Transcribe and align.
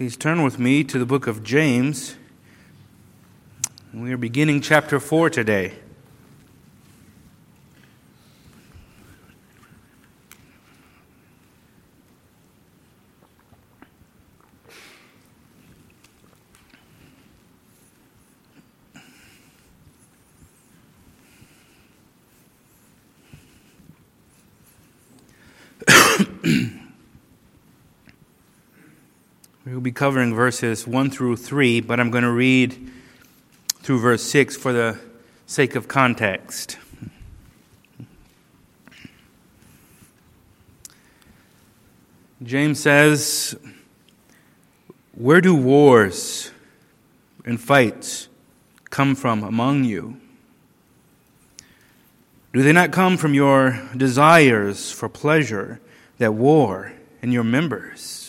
Please 0.00 0.16
turn 0.16 0.42
with 0.42 0.58
me 0.58 0.82
to 0.82 0.98
the 0.98 1.04
book 1.04 1.26
of 1.26 1.44
James. 1.44 2.16
We 3.92 4.10
are 4.14 4.16
beginning 4.16 4.62
chapter 4.62 4.98
4 4.98 5.28
today. 5.28 5.74
Covering 30.00 30.34
verses 30.34 30.86
1 30.86 31.10
through 31.10 31.36
3, 31.36 31.82
but 31.82 32.00
I'm 32.00 32.10
going 32.10 32.24
to 32.24 32.32
read 32.32 32.90
through 33.82 34.00
verse 34.00 34.22
6 34.22 34.56
for 34.56 34.72
the 34.72 34.98
sake 35.44 35.74
of 35.74 35.88
context. 35.88 36.78
James 42.42 42.80
says, 42.80 43.54
Where 45.12 45.42
do 45.42 45.54
wars 45.54 46.50
and 47.44 47.60
fights 47.60 48.30
come 48.88 49.14
from 49.14 49.42
among 49.42 49.84
you? 49.84 50.18
Do 52.54 52.62
they 52.62 52.72
not 52.72 52.90
come 52.90 53.18
from 53.18 53.34
your 53.34 53.86
desires 53.94 54.90
for 54.90 55.10
pleasure 55.10 55.78
that 56.16 56.32
war 56.32 56.94
in 57.20 57.32
your 57.32 57.44
members? 57.44 58.19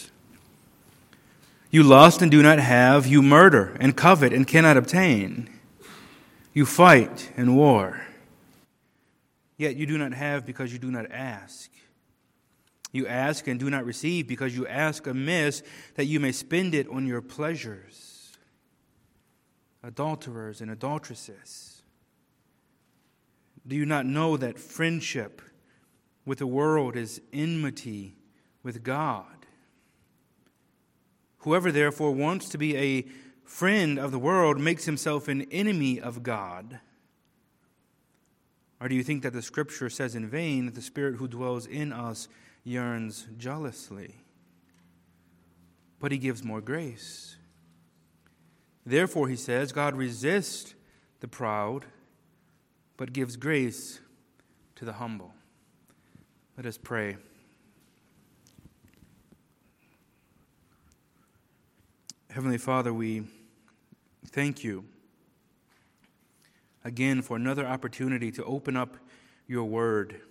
You 1.72 1.84
lust 1.84 2.22
and 2.22 2.30
do 2.30 2.44
not 2.44 2.60
have. 2.60 3.08
You 3.08 3.22
murder 3.22 3.78
and 3.80 3.96
covet 3.96 4.34
and 4.34 4.46
cannot 4.46 4.76
obtain. 4.76 5.50
You 6.54 6.66
fight 6.66 7.32
and 7.38 7.56
war. 7.56 8.02
Yet 9.58 9.78
you 9.78 9.86
do 9.86 9.98
not 9.98 10.12
have 10.14 10.46
because 10.46 10.74
you 10.74 10.80
do 10.80 10.92
not 10.92 11.10
ask. 11.10 11.72
You 12.92 13.08
ask 13.08 13.48
and 13.48 13.58
do 13.58 13.70
not 13.70 13.86
receive 13.86 14.28
because 14.28 14.54
you 14.54 14.68
ask 14.68 15.08
amiss 15.08 15.64
that 15.96 16.06
you 16.06 16.20
may 16.20 16.34
spend 16.34 16.76
it 16.76 16.90
on 16.90 17.08
your 17.08 17.22
pleasures. 17.22 18.38
Adulterers 19.82 20.60
and 20.60 20.70
adulteresses. 20.70 21.84
Do 23.66 23.78
you 23.78 23.86
not 23.86 24.06
know 24.06 24.36
that 24.36 24.60
friendship 24.60 25.42
with 26.26 26.40
the 26.40 26.48
world 26.48 26.98
is 26.98 27.22
enmity 27.32 28.18
with 28.62 28.84
God? 28.84 29.41
Whoever 31.42 31.72
therefore 31.72 32.12
wants 32.12 32.50
to 32.50 32.58
be 32.58 32.78
a 32.78 33.06
friend 33.44 33.98
of 34.00 34.12
the 34.12 34.20
world 34.20 34.60
makes 34.60 34.86
himself 34.86 35.28
an 35.28 35.44
enemy 35.52 36.00
of 36.00 36.24
God. 36.24 36.80
Or 38.80 38.88
do 38.88 38.96
you 38.96 39.04
think 39.04 39.24
that 39.24 39.34
the 39.34 39.42
scripture 39.42 39.90
says 39.90 40.16
in 40.16 40.28
vain 40.28 40.66
that 40.66 40.76
the 40.76 40.82
Spirit 40.82 41.16
who 41.16 41.28
dwells 41.28 41.66
in 41.66 41.94
us 41.94 42.28
yearns 42.64 43.28
jealously? 43.38 44.16
But 46.00 46.12
he 46.12 46.18
gives 46.18 46.44
more 46.44 46.62
grace. 46.62 47.38
Therefore, 48.86 49.28
he 49.28 49.36
says, 49.36 49.72
God 49.72 49.96
resists 49.96 50.74
the 51.20 51.28
proud, 51.28 51.86
but 52.98 53.14
gives 53.14 53.36
grace 53.36 54.00
to 54.76 54.86
the 54.86 54.94
humble. 54.94 55.34
Let 56.58 56.66
us 56.66 56.78
pray. 56.78 57.18
Heavenly 62.32 62.60
Father, 62.60 62.94
we 62.94 63.24
thank 64.28 64.64
you 64.64 64.86
again 66.86 67.22
for 67.22 67.36
another 67.36 67.68
opportunity 67.68 68.32
to 68.32 68.46
open 68.46 68.78
up 68.78 68.96
your 69.48 69.66
word. 69.66 70.22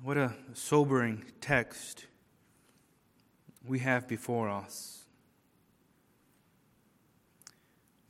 What 0.00 0.16
a 0.16 0.32
sobering 0.54 1.24
text 1.40 2.06
we 3.66 3.80
have 3.80 4.06
before 4.06 4.48
us. 4.48 5.06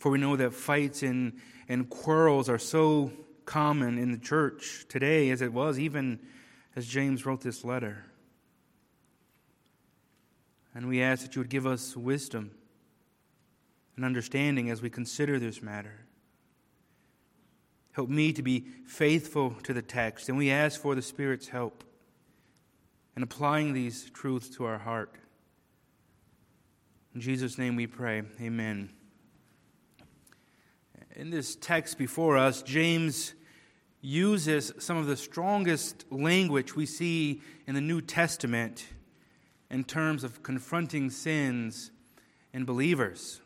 For 0.00 0.10
we 0.10 0.18
know 0.18 0.36
that 0.36 0.52
fights 0.52 1.02
and, 1.02 1.40
and 1.66 1.88
quarrels 1.88 2.50
are 2.50 2.58
so 2.58 3.10
common 3.46 3.96
in 3.96 4.12
the 4.12 4.18
church 4.18 4.84
today 4.90 5.30
as 5.30 5.40
it 5.40 5.54
was 5.54 5.78
even 5.78 6.20
as 6.76 6.86
James 6.86 7.24
wrote 7.24 7.40
this 7.40 7.64
letter. 7.64 8.04
And 10.78 10.86
we 10.86 11.02
ask 11.02 11.24
that 11.24 11.34
you 11.34 11.40
would 11.40 11.50
give 11.50 11.66
us 11.66 11.96
wisdom 11.96 12.52
and 13.96 14.04
understanding 14.04 14.70
as 14.70 14.80
we 14.80 14.88
consider 14.88 15.40
this 15.40 15.60
matter. 15.60 16.06
Help 17.90 18.08
me 18.08 18.32
to 18.32 18.44
be 18.44 18.64
faithful 18.86 19.56
to 19.64 19.74
the 19.74 19.82
text, 19.82 20.28
and 20.28 20.38
we 20.38 20.52
ask 20.52 20.80
for 20.80 20.94
the 20.94 21.02
Spirit's 21.02 21.48
help 21.48 21.82
in 23.16 23.24
applying 23.24 23.72
these 23.72 24.08
truths 24.10 24.50
to 24.50 24.66
our 24.66 24.78
heart. 24.78 25.16
In 27.12 27.20
Jesus' 27.20 27.58
name 27.58 27.74
we 27.74 27.88
pray. 27.88 28.22
Amen. 28.40 28.90
In 31.16 31.30
this 31.30 31.56
text 31.56 31.98
before 31.98 32.38
us, 32.38 32.62
James 32.62 33.34
uses 34.00 34.72
some 34.78 34.96
of 34.96 35.06
the 35.06 35.16
strongest 35.16 36.04
language 36.12 36.76
we 36.76 36.86
see 36.86 37.42
in 37.66 37.74
the 37.74 37.80
New 37.80 38.00
Testament 38.00 38.86
in 39.70 39.84
terms 39.84 40.24
of 40.24 40.42
confronting 40.42 41.10
sins 41.10 41.90
in 42.52 42.64
believers. 42.64 43.40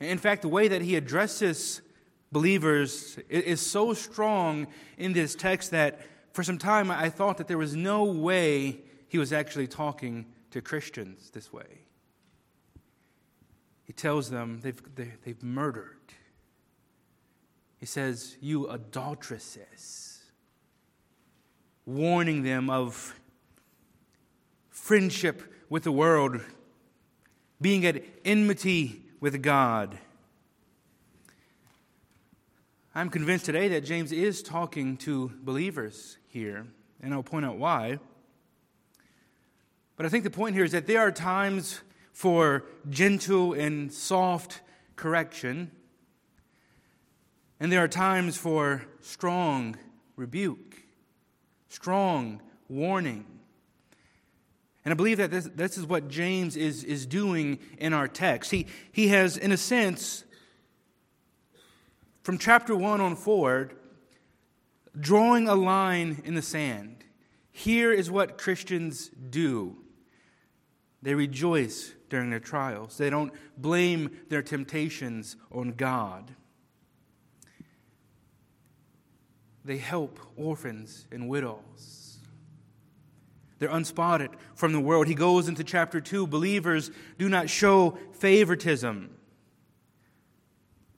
In 0.00 0.18
fact, 0.18 0.42
the 0.42 0.48
way 0.48 0.68
that 0.68 0.82
he 0.82 0.96
addresses 0.96 1.80
believers 2.30 3.18
is 3.28 3.60
so 3.60 3.94
strong 3.94 4.66
in 4.98 5.12
this 5.12 5.34
text 5.34 5.70
that 5.70 6.00
for 6.32 6.42
some 6.42 6.58
time 6.58 6.90
I 6.90 7.08
thought 7.08 7.38
that 7.38 7.48
there 7.48 7.56
was 7.56 7.74
no 7.74 8.04
way 8.04 8.80
he 9.08 9.18
was 9.18 9.32
actually 9.32 9.68
talking 9.68 10.26
to 10.50 10.60
Christians 10.60 11.30
this 11.30 11.52
way. 11.52 11.86
He 13.84 13.92
tells 13.92 14.28
them 14.28 14.60
they've, 14.62 14.82
they, 14.94 15.04
have 15.04 15.22
they 15.22 15.30
have 15.30 15.42
murdered. 15.42 15.96
He 17.78 17.86
says, 17.86 18.36
You 18.40 18.68
adulteresses, 18.68 20.24
warning 21.84 22.42
them 22.42 22.68
of 22.68 23.14
friendship 24.86 25.42
with 25.68 25.82
the 25.82 25.90
world, 25.90 26.40
being 27.60 27.84
at 27.84 28.04
enmity 28.24 29.02
with 29.18 29.42
God. 29.42 29.98
I'm 32.94 33.10
convinced 33.10 33.46
today 33.46 33.66
that 33.66 33.80
James 33.80 34.12
is 34.12 34.44
talking 34.44 34.96
to 34.98 35.32
believers 35.42 36.18
here, 36.28 36.68
and 37.02 37.12
I'll 37.12 37.24
point 37.24 37.44
out 37.44 37.58
why. 37.58 37.98
But 39.96 40.06
I 40.06 40.08
think 40.08 40.22
the 40.22 40.30
point 40.30 40.54
here 40.54 40.62
is 40.62 40.70
that 40.70 40.86
there 40.86 41.00
are 41.00 41.10
times 41.10 41.80
for 42.12 42.62
gentle 42.88 43.54
and 43.54 43.92
soft 43.92 44.60
correction, 44.94 45.72
and 47.58 47.72
there 47.72 47.82
are 47.82 47.88
times 47.88 48.36
for 48.36 48.84
strong 49.00 49.76
rebuke, 50.14 50.76
strong 51.66 52.40
warning. 52.68 53.35
And 54.86 54.92
I 54.92 54.94
believe 54.94 55.18
that 55.18 55.32
this, 55.32 55.50
this 55.52 55.76
is 55.76 55.84
what 55.84 56.06
James 56.06 56.56
is, 56.56 56.84
is 56.84 57.06
doing 57.06 57.58
in 57.78 57.92
our 57.92 58.06
text. 58.06 58.52
He, 58.52 58.68
he 58.92 59.08
has, 59.08 59.36
in 59.36 59.50
a 59.50 59.56
sense, 59.56 60.22
from 62.22 62.38
chapter 62.38 62.76
1 62.76 63.00
on 63.00 63.16
forward, 63.16 63.76
drawing 64.98 65.48
a 65.48 65.56
line 65.56 66.22
in 66.24 66.36
the 66.36 66.40
sand. 66.40 67.02
Here 67.50 67.92
is 67.92 68.12
what 68.12 68.38
Christians 68.38 69.08
do 69.08 69.76
they 71.02 71.14
rejoice 71.14 71.92
during 72.08 72.30
their 72.30 72.38
trials, 72.38 72.96
they 72.96 73.10
don't 73.10 73.32
blame 73.56 74.10
their 74.28 74.42
temptations 74.42 75.34
on 75.50 75.72
God. 75.72 76.30
They 79.64 79.78
help 79.78 80.20
orphans 80.36 81.08
and 81.10 81.28
widows. 81.28 82.05
They're 83.58 83.68
unspotted 83.70 84.30
from 84.54 84.72
the 84.72 84.80
world. 84.80 85.06
He 85.06 85.14
goes 85.14 85.48
into 85.48 85.64
chapter 85.64 86.00
2 86.00 86.26
believers 86.26 86.90
do 87.18 87.28
not 87.28 87.48
show 87.48 87.98
favoritism. 88.12 89.10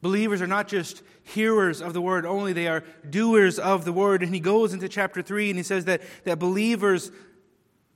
Believers 0.00 0.40
are 0.40 0.46
not 0.46 0.68
just 0.68 1.02
hearers 1.22 1.82
of 1.82 1.92
the 1.92 2.00
word 2.00 2.24
only, 2.24 2.52
they 2.52 2.68
are 2.68 2.84
doers 3.08 3.58
of 3.58 3.84
the 3.84 3.92
word. 3.92 4.22
And 4.22 4.32
he 4.32 4.40
goes 4.40 4.72
into 4.72 4.88
chapter 4.88 5.22
3 5.22 5.50
and 5.50 5.58
he 5.58 5.62
says 5.62 5.84
that, 5.86 6.02
that 6.24 6.38
believers 6.38 7.10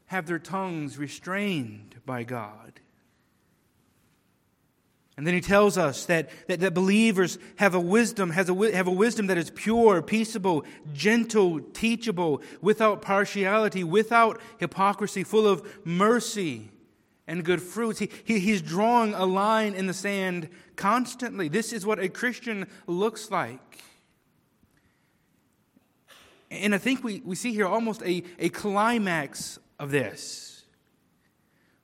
have 0.07 0.27
their 0.27 0.39
tongues 0.39 0.99
restrained 0.99 1.97
by 2.05 2.25
God. 2.25 2.81
And 5.23 5.27
then 5.29 5.35
he 5.35 5.41
tells 5.41 5.79
us 5.79 6.07
that, 6.07 6.31
that, 6.49 6.59
that 6.59 6.75
believers 6.75 7.39
have 7.55 7.77
a 7.77 7.81
wisdom, 7.81 8.31
has 8.31 8.49
a, 8.49 8.73
have 8.75 8.89
a 8.89 8.91
wisdom 8.91 9.29
that 9.29 9.39
is 9.39 9.51
pure, 9.51 10.03
peaceable, 10.03 10.65
gentle, 10.93 11.61
teachable, 11.61 12.43
without 12.61 13.03
partiality, 13.03 13.85
without 13.85 14.41
hypocrisy, 14.59 15.23
full 15.23 15.47
of 15.47 15.65
mercy 15.87 16.73
and 17.29 17.45
good 17.45 17.63
fruits. 17.63 18.01
He, 18.01 18.11
he, 18.25 18.41
he's 18.41 18.61
drawing 18.61 19.15
a 19.15 19.25
line 19.25 19.75
in 19.75 19.87
the 19.87 19.95
sand 19.95 20.49
constantly. 20.75 21.47
This 21.47 21.73
is 21.73 21.87
what 21.87 22.01
a 22.01 22.09
Christian 22.09 22.67
looks 22.89 23.31
like. 23.31 23.79
And 26.51 26.75
I 26.75 26.79
think 26.79 27.05
we, 27.05 27.23
we 27.25 27.37
see 27.37 27.53
here 27.53 27.69
almost 27.69 28.03
a, 28.03 28.25
a 28.41 28.49
climax 28.49 29.61
of 29.79 29.93
this, 29.93 30.52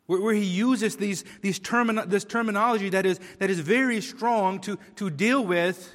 where, 0.08 0.20
where 0.20 0.34
he 0.34 0.42
uses 0.42 0.96
these, 0.96 1.22
these 1.42 1.60
termino- 1.60 2.08
this 2.08 2.24
terminology 2.24 2.88
that 2.88 3.06
is, 3.06 3.20
that 3.38 3.50
is 3.50 3.60
very 3.60 4.00
strong 4.00 4.58
to, 4.60 4.78
to 4.96 5.10
deal 5.10 5.44
with 5.44 5.94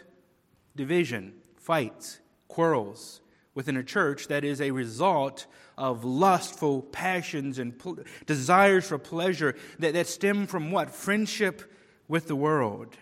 division, 0.76 1.34
fights, 1.58 2.20
quarrels 2.48 3.22
within 3.56 3.76
a 3.76 3.84
church 3.84 4.28
that 4.28 4.46
is 4.46 4.62
a 4.62 4.72
result 4.72 5.48
of 5.78 6.06
lustful 6.06 6.84
passions 6.84 7.58
and 7.58 7.78
pl- 7.78 7.98
desires 8.28 8.88
for 8.88 9.00
pleasure 9.00 9.56
that, 9.80 9.94
that 9.94 10.08
stem 10.08 10.46
from 10.46 10.72
what? 10.72 10.92
Friendship 10.92 11.74
with 12.08 12.28
the 12.28 12.36
world. 12.36 12.96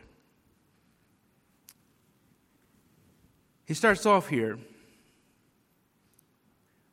He 3.66 3.74
starts 3.74 4.06
off 4.06 4.30
here 4.30 4.58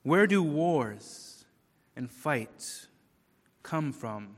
where 0.03 0.27
do 0.27 0.43
wars 0.43 1.45
and 1.95 2.11
fights 2.11 2.88
come 3.69 3.93
from 3.93 4.35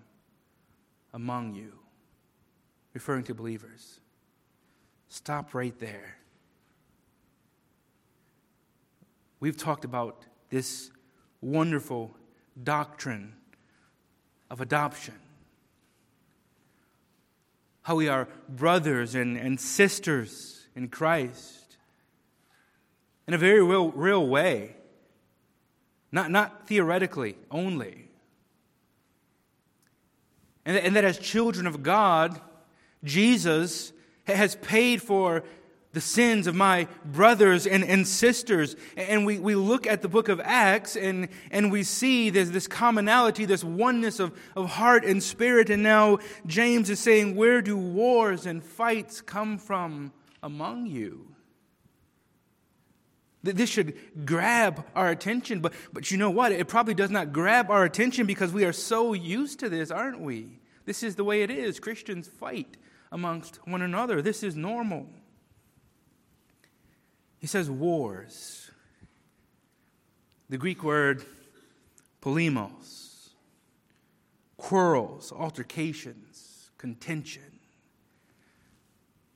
among 1.15 1.55
you? 1.55 1.73
Referring 2.95 3.23
to 3.25 3.35
believers. 3.35 4.01
Stop 5.09 5.55
right 5.55 5.79
there. 5.79 6.17
We've 9.39 9.57
talked 9.57 9.85
about 9.85 10.25
this 10.51 10.91
wonderful 11.41 12.11
doctrine 12.61 13.35
of 14.51 14.61
adoption. 14.61 15.15
How 17.83 17.95
we 17.95 18.09
are 18.09 18.27
brothers 18.49 19.15
and, 19.15 19.37
and 19.37 19.61
sisters 19.61 20.67
in 20.75 20.89
Christ 20.89 21.77
in 23.29 23.35
a 23.35 23.39
very 23.39 23.63
real, 23.63 23.93
real 23.93 24.27
way. 24.27 24.75
Not, 26.11 26.33
not 26.33 26.67
theoretically 26.67 27.37
only. 27.49 28.10
And, 30.65 30.77
and 30.77 30.97
that 30.97 31.05
as 31.05 31.19
children 31.19 31.67
of 31.67 31.83
God, 31.83 32.41
Jesus 33.05 33.93
has 34.27 34.55
paid 34.57 35.03
for 35.03 35.43
the 35.93 36.01
sins 36.01 36.47
of 36.47 36.55
my 36.55 36.87
brothers 37.05 37.67
and, 37.67 37.83
and 37.83 38.07
sisters. 38.07 38.77
And 38.97 39.27
we, 39.27 39.39
we 39.39 39.55
look 39.57 39.87
at 39.87 40.03
the 40.03 40.09
book 40.09 40.29
of 40.29 40.41
Acts 40.41 40.97
and, 40.97 41.29
and 41.51 41.73
we 41.73 41.83
see 41.83 42.31
there's 42.31 42.53
this 42.53 42.69
commonality, 42.69 43.45
this 43.45 43.65
oneness 43.65 44.21
of, 44.21 44.39
of 44.55 44.71
heart 44.71 45.05
and 45.05 45.23
spirit. 45.23 45.69
And 45.69 45.83
now 45.83 46.19
James 46.47 46.91
is 46.91 47.01
saying, 47.01 47.35
Where 47.35 47.61
do 47.61 47.77
wars 47.77 48.47
and 48.47 48.63
fights 48.63 49.21
come 49.21 49.59
from 49.59 50.13
among 50.43 50.87
you? 50.87 51.27
This 53.43 53.71
should 53.71 53.97
grab 54.27 54.85
our 54.95 55.09
attention, 55.09 55.61
but, 55.61 55.73
but 55.93 56.11
you 56.11 56.19
know 56.19 56.31
what? 56.31 56.53
It 56.53 56.69
probably 56.69 56.93
does 56.93 57.11
not 57.11 57.33
grab 57.33 57.71
our 57.71 57.85
attention 57.85 58.27
because 58.27 58.53
we 58.53 58.65
are 58.65 58.73
so 58.73 59.15
used 59.15 59.61
to 59.61 59.71
this, 59.71 59.91
aren't 59.91 60.21
we? 60.21 60.61
This 60.85 61.03
is 61.03 61.17
the 61.17 61.25
way 61.25 61.43
it 61.43 61.51
is. 61.51 61.81
Christians 61.81 62.29
fight 62.29 62.77
amongst 63.11 63.67
one 63.67 63.81
another. 63.81 64.21
This 64.21 64.43
is 64.43 64.57
normal. 64.57 65.07
He 67.39 67.47
says 67.47 67.71
wars. 67.71 68.71
The 70.51 70.59
Greek 70.59 70.85
word 70.85 71.25
polemos, 72.21 73.31
quarrels, 74.59 75.33
altercations, 75.33 76.71
contention. 76.77 77.61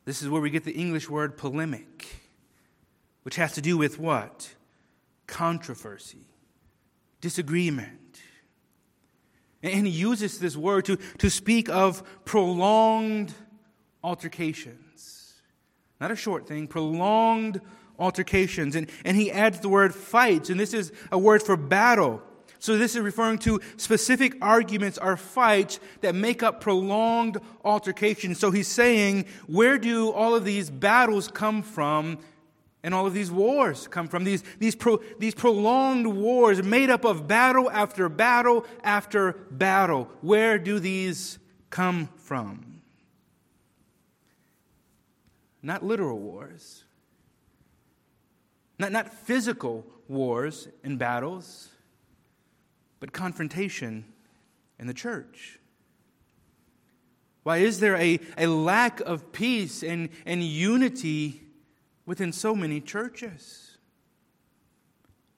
This 0.04 0.20
is 0.20 0.28
where 0.28 0.42
we 0.42 0.50
get 0.50 0.64
the 0.64 0.72
English 0.72 1.08
word 1.08 1.38
polemic 1.38 2.23
which 3.24 3.36
has 3.36 3.52
to 3.52 3.60
do 3.60 3.76
with 3.76 3.98
what? 3.98 4.54
Controversy, 5.26 6.26
disagreement. 7.20 8.20
And 9.62 9.86
he 9.86 9.92
uses 9.92 10.38
this 10.38 10.56
word 10.56 10.84
to, 10.84 10.96
to 11.18 11.30
speak 11.30 11.70
of 11.70 12.02
prolonged 12.24 13.32
altercations. 14.02 15.32
Not 16.00 16.10
a 16.10 16.16
short 16.16 16.46
thing, 16.46 16.68
prolonged 16.68 17.62
altercations. 17.98 18.76
And, 18.76 18.90
and 19.06 19.16
he 19.16 19.32
adds 19.32 19.60
the 19.60 19.70
word 19.70 19.94
fights, 19.94 20.50
and 20.50 20.60
this 20.60 20.74
is 20.74 20.92
a 21.10 21.18
word 21.18 21.42
for 21.42 21.56
battle. 21.56 22.22
So 22.58 22.76
this 22.76 22.94
is 22.94 23.00
referring 23.00 23.38
to 23.40 23.60
specific 23.78 24.36
arguments 24.42 24.98
or 24.98 25.16
fights 25.16 25.80
that 26.02 26.14
make 26.14 26.42
up 26.42 26.60
prolonged 26.60 27.38
altercations. 27.64 28.38
So 28.38 28.50
he's 28.50 28.68
saying, 28.68 29.26
where 29.46 29.78
do 29.78 30.10
all 30.10 30.34
of 30.34 30.44
these 30.44 30.68
battles 30.68 31.28
come 31.28 31.62
from 31.62 32.18
and 32.84 32.94
all 32.94 33.06
of 33.06 33.14
these 33.14 33.30
wars 33.30 33.88
come 33.88 34.06
from. 34.06 34.24
These, 34.24 34.44
these, 34.58 34.74
pro, 34.76 35.00
these 35.18 35.34
prolonged 35.34 36.06
wars 36.06 36.62
made 36.62 36.90
up 36.90 37.06
of 37.06 37.26
battle 37.26 37.70
after 37.70 38.10
battle 38.10 38.66
after 38.84 39.32
battle. 39.50 40.10
Where 40.20 40.58
do 40.58 40.78
these 40.78 41.38
come 41.70 42.10
from? 42.16 42.82
Not 45.62 45.82
literal 45.82 46.18
wars, 46.18 46.84
not, 48.78 48.92
not 48.92 49.14
physical 49.14 49.86
wars 50.06 50.68
and 50.84 50.98
battles, 50.98 51.70
but 53.00 53.14
confrontation 53.14 54.04
in 54.78 54.86
the 54.86 54.92
church. 54.92 55.58
Why 57.44 57.58
is 57.58 57.80
there 57.80 57.96
a, 57.96 58.20
a 58.36 58.46
lack 58.46 59.00
of 59.00 59.32
peace 59.32 59.82
and, 59.82 60.10
and 60.26 60.42
unity 60.42 61.43
within 62.06 62.32
so 62.32 62.54
many 62.54 62.80
churches? 62.80 63.78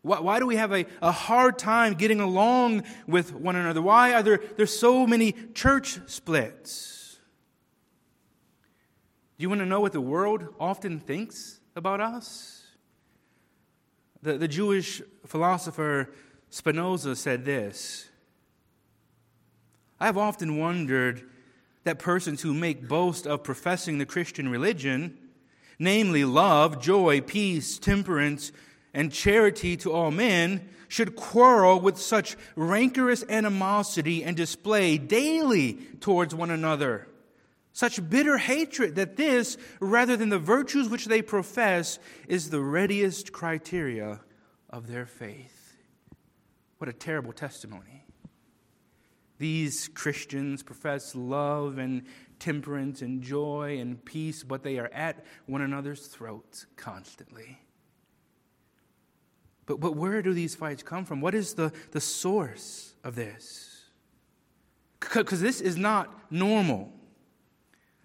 Why, 0.02 0.20
why 0.20 0.38
do 0.38 0.46
we 0.46 0.56
have 0.56 0.72
a, 0.72 0.86
a 1.02 1.10
hard 1.10 1.58
time 1.58 1.94
getting 1.94 2.20
along 2.20 2.84
with 3.08 3.32
one 3.32 3.56
another? 3.56 3.82
Why 3.82 4.12
are 4.12 4.22
there 4.22 4.40
there's 4.56 4.78
so 4.78 5.06
many 5.06 5.34
church 5.54 5.98
splits? 6.06 7.18
Do 9.36 9.42
you 9.42 9.48
want 9.48 9.60
to 9.60 9.66
know 9.66 9.80
what 9.80 9.92
the 9.92 10.00
world 10.00 10.54
often 10.58 11.00
thinks 11.00 11.60
about 11.74 12.00
us? 12.00 12.62
The, 14.22 14.38
the 14.38 14.48
Jewish 14.48 15.02
philosopher 15.26 16.10
Spinoza 16.50 17.16
said 17.16 17.44
this 17.44 18.08
I 19.98 20.06
have 20.06 20.18
often 20.18 20.56
wondered 20.56 21.28
that 21.84 21.98
persons 21.98 22.42
who 22.42 22.54
make 22.54 22.88
boast 22.88 23.26
of 23.26 23.42
professing 23.42 23.98
the 23.98 24.06
Christian 24.06 24.48
religion 24.48 25.18
namely 25.78 26.24
love, 26.24 26.80
joy, 26.80 27.20
peace, 27.20 27.78
temperance, 27.78 28.52
and 28.94 29.12
charity 29.12 29.76
to 29.76 29.92
all 29.92 30.10
men, 30.10 30.68
should 30.88 31.16
quarrel 31.16 31.80
with 31.80 31.98
such 31.98 32.36
rancorous 32.54 33.24
animosity 33.28 34.22
and 34.22 34.36
display 34.36 34.98
daily 34.98 35.74
towards 36.00 36.34
one 36.34 36.50
another. 36.50 37.08
Such 37.72 38.08
bitter 38.08 38.38
hatred 38.38 38.94
that 38.94 39.16
this, 39.16 39.58
rather 39.80 40.16
than 40.16 40.30
the 40.30 40.38
virtues 40.38 40.88
which 40.88 41.06
they 41.06 41.20
profess, 41.20 41.98
is 42.26 42.48
the 42.48 42.62
readiest 42.62 43.32
criteria 43.32 44.20
of 44.70 44.86
their 44.86 45.04
faith. 45.04 45.76
What 46.78 46.88
a 46.88 46.94
terrible 46.94 47.32
testimony. 47.32 48.04
These 49.38 49.88
Christians 49.88 50.62
profess 50.62 51.14
love 51.14 51.76
and 51.76 52.04
temperance 52.38 53.02
and 53.02 53.22
joy 53.22 53.78
and 53.80 54.04
peace, 54.04 54.42
but 54.42 54.62
they 54.62 54.78
are 54.78 54.90
at 54.92 55.24
one 55.46 55.62
another's 55.62 56.06
throats 56.06 56.66
constantly. 56.76 57.60
But, 59.66 59.80
but 59.80 59.96
where 59.96 60.22
do 60.22 60.32
these 60.32 60.54
fights 60.54 60.82
come 60.82 61.04
from? 61.04 61.20
What 61.20 61.34
is 61.34 61.54
the, 61.54 61.72
the 61.90 62.00
source 62.00 62.94
of 63.02 63.16
this? 63.16 63.90
Because 65.00 65.40
this 65.40 65.60
is 65.60 65.76
not 65.76 66.30
normal. 66.30 66.92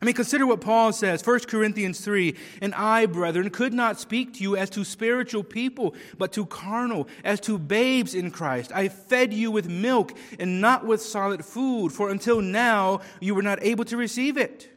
I 0.02 0.06
mean, 0.06 0.16
consider 0.16 0.48
what 0.48 0.62
Paul 0.62 0.92
says, 0.94 1.26
1 1.26 1.42
Corinthians 1.42 2.02
3 2.02 2.36
And 2.62 2.74
I, 2.74 3.06
brethren, 3.06 3.52
could 3.52 3.74
not 3.74 4.00
speak 4.00 4.34
to 4.36 4.42
you 4.42 4.58
as 4.58 4.72
to 4.72 4.84
spiritual 4.84 5.44
people, 5.44 5.94
but 6.18 6.32
to 6.34 6.48
carnal, 6.48 7.08
as 7.24 7.40
to 7.42 7.60
babes 7.60 8.16
in 8.16 8.32
Christ. 8.32 8.72
I 8.74 8.90
fed 8.90 9.32
you 9.32 9.52
with 9.52 9.70
milk 9.70 10.14
and 10.40 10.60
not 10.60 10.86
with 10.88 11.04
solid 11.04 11.46
food, 11.46 11.92
for 11.92 12.10
until 12.10 12.42
now 12.42 13.02
you 13.20 13.36
were 13.36 13.44
not 13.44 13.62
able 13.62 13.86
to 13.86 13.98
receive 13.98 14.38
it. 14.38 14.70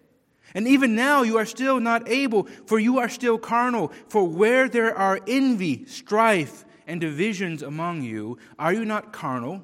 And 0.55 0.69
even 0.69 0.95
now 0.95 1.23
you 1.23 1.39
are 1.39 1.47
still 1.47 1.81
not 1.81 2.07
able, 2.09 2.45
for 2.67 2.79
you 2.79 2.99
are 2.99 3.09
still 3.09 3.39
carnal. 3.39 3.93
For 4.09 4.29
where 4.29 4.69
there 4.69 4.95
are 4.95 5.21
envy, 5.27 5.87
strife, 5.87 6.67
and 6.87 7.01
divisions 7.01 7.63
among 7.63 8.03
you, 8.03 8.37
are 8.59 8.75
you 8.75 8.85
not 8.85 9.13
carnal 9.13 9.63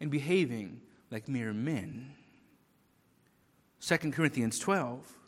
and 0.00 0.08
behaving 0.08 0.80
like 1.10 1.28
mere 1.28 1.52
men? 1.52 2.13
2 3.86 3.98
Corinthians 4.12 4.58
12. 4.58 5.18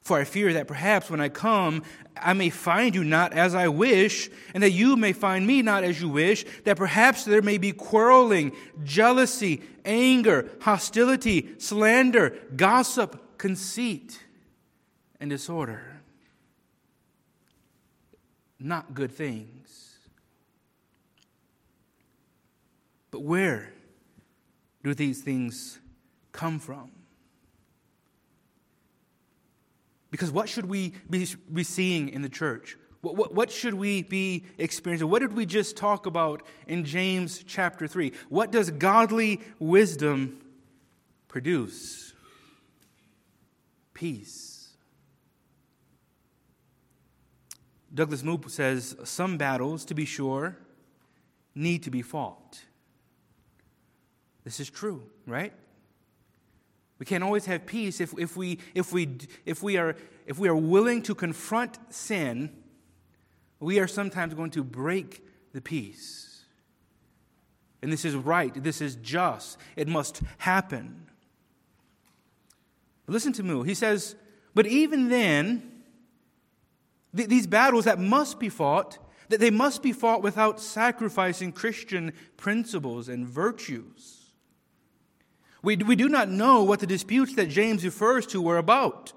For 0.00 0.18
I 0.18 0.24
fear 0.24 0.52
that 0.52 0.68
perhaps 0.68 1.10
when 1.10 1.20
I 1.20 1.28
come, 1.28 1.82
I 2.16 2.32
may 2.32 2.48
find 2.48 2.94
you 2.94 3.02
not 3.02 3.32
as 3.32 3.54
I 3.54 3.68
wish, 3.68 4.30
and 4.54 4.62
that 4.62 4.70
you 4.70 4.96
may 4.96 5.12
find 5.12 5.46
me 5.46 5.62
not 5.62 5.82
as 5.84 6.00
you 6.00 6.08
wish, 6.08 6.46
that 6.64 6.76
perhaps 6.76 7.24
there 7.24 7.42
may 7.42 7.58
be 7.58 7.72
quarreling, 7.72 8.52
jealousy, 8.84 9.62
anger, 9.84 10.48
hostility, 10.60 11.48
slander, 11.58 12.38
gossip, 12.54 13.36
conceit, 13.36 14.22
and 15.18 15.28
disorder. 15.28 16.00
Not 18.60 18.94
good 18.94 19.10
things. 19.10 19.98
But 23.10 23.22
where 23.24 23.72
do 24.84 24.94
these 24.94 25.20
things 25.20 25.80
come 26.32 26.60
from? 26.60 26.92
Because 30.10 30.30
what 30.30 30.48
should 30.48 30.66
we 30.66 30.94
be, 31.10 31.26
seeing 31.64 32.08
in 32.08 32.22
the 32.22 32.28
church? 32.28 32.76
What, 33.02 33.34
what, 33.34 33.50
should 33.50 33.74
we 33.74 34.02
be 34.02 34.44
experiencing? 34.58 35.08
What 35.08 35.20
did 35.20 35.34
we 35.34 35.46
just 35.46 35.76
talk 35.76 36.06
about 36.06 36.42
in 36.66 36.84
James 36.84 37.44
chapter 37.46 37.86
3? 37.86 38.12
What 38.28 38.50
does 38.50 38.70
godly 38.70 39.40
wisdom 39.58 40.40
produce? 41.28 42.14
Peace. 43.94 44.56
Douglas 47.94 48.22
Moo 48.22 48.38
says 48.48 48.96
some 49.04 49.38
battles, 49.38 49.84
to 49.86 49.94
be 49.94 50.04
sure, 50.04 50.56
need 51.54 51.82
to 51.84 51.90
be 51.90 52.02
fought. 52.02 52.60
This 54.44 54.60
is 54.60 54.68
true, 54.68 55.02
right? 55.26 55.52
We 56.98 57.06
can't 57.06 57.22
always 57.22 57.46
have 57.46 57.66
peace 57.66 58.00
if, 58.00 58.14
if, 58.18 58.36
we, 58.36 58.58
if, 58.74 58.92
we, 58.92 59.18
if, 59.44 59.62
we 59.62 59.76
are, 59.76 59.96
if 60.26 60.38
we 60.38 60.48
are 60.48 60.56
willing 60.56 61.02
to 61.02 61.14
confront 61.14 61.78
sin, 61.92 62.50
we 63.60 63.78
are 63.78 63.86
sometimes 63.86 64.34
going 64.34 64.50
to 64.52 64.64
break 64.64 65.22
the 65.52 65.60
peace. 65.60 66.44
And 67.82 67.92
this 67.92 68.04
is 68.04 68.14
right, 68.14 68.52
this 68.62 68.80
is 68.80 68.96
just, 68.96 69.58
it 69.76 69.88
must 69.88 70.22
happen. 70.38 71.06
Listen 73.06 73.32
to 73.34 73.42
Moo. 73.42 73.62
He 73.62 73.74
says, 73.74 74.16
But 74.54 74.66
even 74.66 75.08
then, 75.08 75.70
th- 77.14 77.28
these 77.28 77.46
battles 77.46 77.84
that 77.84 77.98
must 77.98 78.40
be 78.40 78.48
fought, 78.48 78.98
that 79.28 79.40
they 79.40 79.50
must 79.50 79.82
be 79.82 79.92
fought 79.92 80.22
without 80.22 80.60
sacrificing 80.60 81.52
Christian 81.52 82.12
principles 82.36 83.08
and 83.08 83.26
virtues. 83.26 84.25
We, 85.66 85.74
we 85.78 85.96
do 85.96 86.08
not 86.08 86.28
know 86.28 86.62
what 86.62 86.78
the 86.78 86.86
disputes 86.86 87.34
that 87.34 87.48
James 87.48 87.84
refers 87.84 88.24
to 88.28 88.40
were 88.40 88.56
about. 88.56 89.12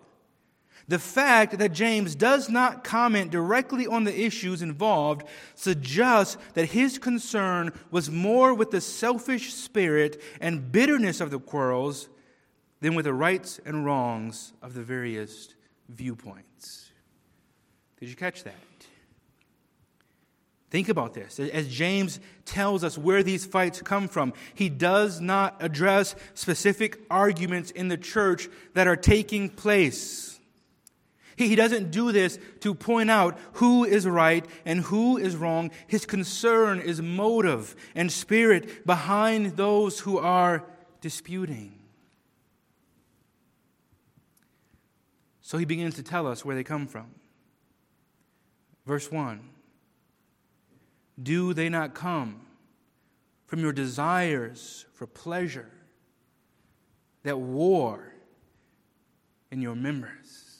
The 0.87 0.97
fact 0.97 1.59
that 1.59 1.73
James 1.73 2.15
does 2.15 2.49
not 2.49 2.83
comment 2.83 3.29
directly 3.29 3.85
on 3.85 4.03
the 4.03 4.19
issues 4.19 4.63
involved 4.63 5.27
suggests 5.53 6.37
that 6.55 6.71
his 6.71 6.97
concern 6.97 7.71
was 7.91 8.09
more 8.09 8.55
with 8.55 8.71
the 8.71 8.81
selfish 8.81 9.53
spirit 9.53 10.19
and 10.41 10.71
bitterness 10.71 11.21
of 11.21 11.29
the 11.29 11.39
quarrels 11.39 12.09
than 12.81 12.95
with 12.95 13.05
the 13.05 13.13
rights 13.13 13.59
and 13.63 13.85
wrongs 13.85 14.53
of 14.63 14.73
the 14.73 14.81
various 14.81 15.53
viewpoints. 15.87 16.89
Did 17.99 18.09
you 18.09 18.15
catch 18.15 18.43
that? 18.43 18.55
Think 20.69 20.87
about 20.87 21.15
this. 21.15 21.39
As 21.39 21.67
James 21.67 22.19
tells 22.45 22.83
us 22.83 22.97
where 22.97 23.23
these 23.23 23.45
fights 23.45 23.81
come 23.81 24.07
from, 24.07 24.33
he 24.53 24.69
does 24.69 25.19
not 25.19 25.57
address 25.59 26.15
specific 26.35 26.99
arguments 27.09 27.71
in 27.71 27.87
the 27.87 27.97
church 27.97 28.47
that 28.75 28.87
are 28.87 28.95
taking 28.95 29.49
place. 29.49 30.39
He 31.35 31.55
doesn't 31.55 31.91
do 31.91 32.11
this 32.11 32.37
to 32.59 32.75
point 32.75 33.09
out 33.09 33.39
who 33.53 33.85
is 33.85 34.05
right 34.05 34.45
and 34.65 34.81
who 34.81 35.17
is 35.17 35.35
wrong. 35.35 35.71
His 35.87 36.05
concern 36.05 36.79
is 36.79 37.01
motive 37.01 37.75
and 37.95 38.11
spirit 38.11 38.85
behind 38.85 39.55
those 39.55 40.01
who 40.01 40.19
are 40.19 40.65
disputing. 41.01 41.79
So 45.41 45.57
he 45.57 45.65
begins 45.65 45.95
to 45.95 46.03
tell 46.03 46.27
us 46.27 46.45
where 46.45 46.55
they 46.55 46.63
come 46.63 46.85
from. 46.85 47.07
Verse 48.85 49.09
1 49.09 49.39
do 51.21 51.53
they 51.53 51.69
not 51.69 51.93
come 51.93 52.41
from 53.45 53.59
your 53.59 53.73
desires 53.73 54.85
for 54.93 55.07
pleasure 55.07 55.71
that 57.23 57.39
war 57.39 58.13
in 59.51 59.61
your 59.61 59.75
members? 59.75 60.59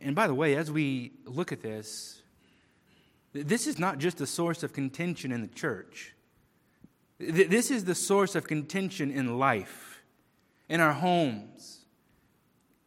And 0.00 0.14
by 0.14 0.26
the 0.26 0.34
way, 0.34 0.54
as 0.54 0.70
we 0.70 1.12
look 1.24 1.52
at 1.52 1.62
this, 1.62 2.22
this 3.32 3.66
is 3.66 3.78
not 3.78 3.98
just 3.98 4.20
a 4.20 4.26
source 4.26 4.62
of 4.62 4.72
contention 4.72 5.32
in 5.32 5.42
the 5.42 5.48
church. 5.48 6.14
This 7.18 7.70
is 7.70 7.84
the 7.84 7.94
source 7.94 8.34
of 8.34 8.46
contention 8.46 9.10
in 9.10 9.38
life, 9.38 10.02
in 10.68 10.80
our 10.80 10.92
homes, 10.92 11.84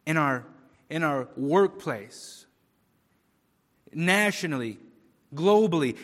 in 0.06 0.16
our, 0.16 0.44
in 0.88 1.02
our 1.02 1.28
workplace, 1.36 2.46
nationally, 3.92 4.78
globally. 5.34 5.96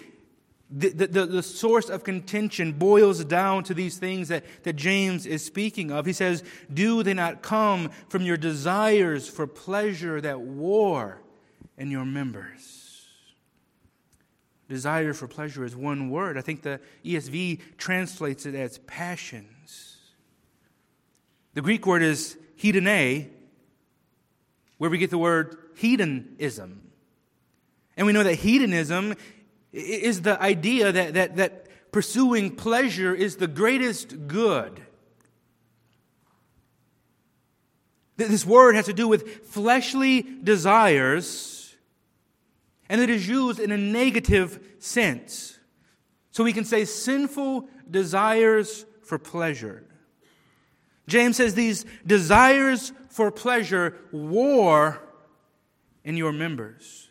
The, 0.71 0.91
the, 0.91 1.27
the, 1.27 1.43
source 1.43 1.89
of 1.89 2.05
contention 2.05 2.73
boils 2.73 3.25
down 3.25 3.65
to 3.65 3.75
these 3.75 3.97
things 3.97 4.29
that, 4.29 4.45
that 4.65 4.75
James 4.75 5.25
is 5.25 5.43
speaking 5.43 5.91
of. 5.91 6.05
He 6.05 6.13
says, 6.13 6.45
Do 6.73 7.03
they 7.03 7.15
not 7.15 7.41
come 7.41 7.91
from 8.11 8.23
your 8.23 8.37
desires 8.37 9.27
for 9.27 9.47
pleasure 9.47 10.21
that 10.21 10.41
war 10.41 11.23
in 11.79 11.91
your 11.91 12.05
members? 12.05 12.89
Desire 14.69 15.15
for 15.15 15.27
pleasure 15.27 15.65
is 15.65 15.75
one 15.75 16.11
word. 16.11 16.37
I 16.37 16.43
think 16.43 16.61
the 16.61 16.81
ESV 17.03 17.61
translates 17.79 18.45
it 18.45 18.55
as 18.55 18.77
passions. 18.79 19.97
The 21.55 21.63
Greek 21.63 21.87
word 21.87 22.03
is 22.03 22.37
hedone, 22.61 23.31
where 24.77 24.91
we 24.91 24.99
get 24.99 25.09
the 25.09 25.19
word 25.19 25.57
hedonism. 25.77 26.88
And 27.99 28.07
we 28.07 28.12
know 28.12 28.23
that 28.23 28.37
hedonism 28.37 29.17
is 29.73 30.23
the 30.23 30.40
idea 30.40 30.93
that, 30.93 31.14
that, 31.14 31.37
that 31.37 31.93
pursuing 31.93 32.55
pleasure 32.55 33.12
is 33.12 33.37
the 33.37 33.49
greatest 33.49 34.28
good. 34.28 34.81
This 38.17 38.47
word 38.47 38.76
has 38.76 38.87
to 38.87 38.93
do 38.93 39.09
with 39.09 39.47
fleshly 39.47 40.23
desires, 40.23 41.76
and 42.88 43.00
it 43.00 43.11
is 43.11 43.28
used 43.28 43.59
in 43.59 43.73
a 43.73 43.76
negative 43.76 44.61
sense. 44.78 45.59
So 46.31 46.45
we 46.45 46.52
can 46.52 46.64
say 46.64 46.85
sinful 46.85 47.69
desires 47.90 48.87
for 49.02 49.19
pleasure. 49.19 49.85
James 51.09 51.37
says 51.37 51.55
these 51.55 51.85
desires 52.07 52.93
for 53.09 53.33
pleasure 53.33 53.97
war 54.12 55.02
in 56.05 56.17
your 56.17 56.33
members. 56.33 57.08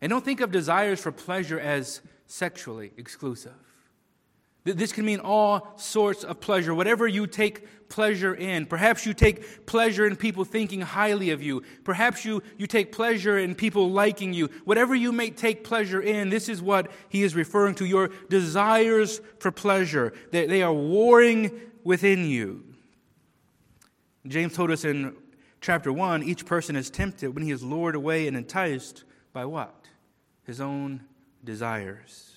And 0.00 0.10
don't 0.10 0.24
think 0.24 0.40
of 0.40 0.50
desires 0.50 1.00
for 1.00 1.12
pleasure 1.12 1.58
as 1.58 2.00
sexually 2.26 2.92
exclusive. 2.96 3.54
This 4.64 4.92
can 4.92 5.04
mean 5.04 5.20
all 5.20 5.74
sorts 5.76 6.24
of 6.24 6.40
pleasure, 6.40 6.74
whatever 6.74 7.06
you 7.06 7.28
take 7.28 7.88
pleasure 7.88 8.34
in. 8.34 8.66
Perhaps 8.66 9.06
you 9.06 9.14
take 9.14 9.64
pleasure 9.64 10.06
in 10.06 10.16
people 10.16 10.44
thinking 10.44 10.80
highly 10.80 11.30
of 11.30 11.40
you. 11.40 11.62
Perhaps 11.84 12.24
you, 12.24 12.42
you 12.58 12.66
take 12.66 12.90
pleasure 12.90 13.38
in 13.38 13.54
people 13.54 13.92
liking 13.92 14.32
you. 14.32 14.48
Whatever 14.64 14.96
you 14.96 15.12
may 15.12 15.30
take 15.30 15.62
pleasure 15.62 16.00
in, 16.02 16.30
this 16.30 16.48
is 16.48 16.60
what 16.60 16.90
he 17.08 17.22
is 17.22 17.36
referring 17.36 17.76
to 17.76 17.84
your 17.84 18.08
desires 18.28 19.20
for 19.38 19.52
pleasure. 19.52 20.12
They, 20.32 20.46
they 20.46 20.62
are 20.62 20.74
warring 20.74 21.52
within 21.84 22.26
you. 22.26 22.64
James 24.26 24.54
told 24.54 24.72
us 24.72 24.84
in 24.84 25.14
chapter 25.60 25.92
1 25.92 26.24
each 26.24 26.44
person 26.44 26.74
is 26.74 26.90
tempted 26.90 27.32
when 27.32 27.44
he 27.44 27.52
is 27.52 27.62
lured 27.62 27.94
away 27.94 28.26
and 28.26 28.36
enticed 28.36 29.04
by 29.32 29.44
what? 29.44 29.85
His 30.46 30.60
own 30.60 31.02
desires. 31.44 32.32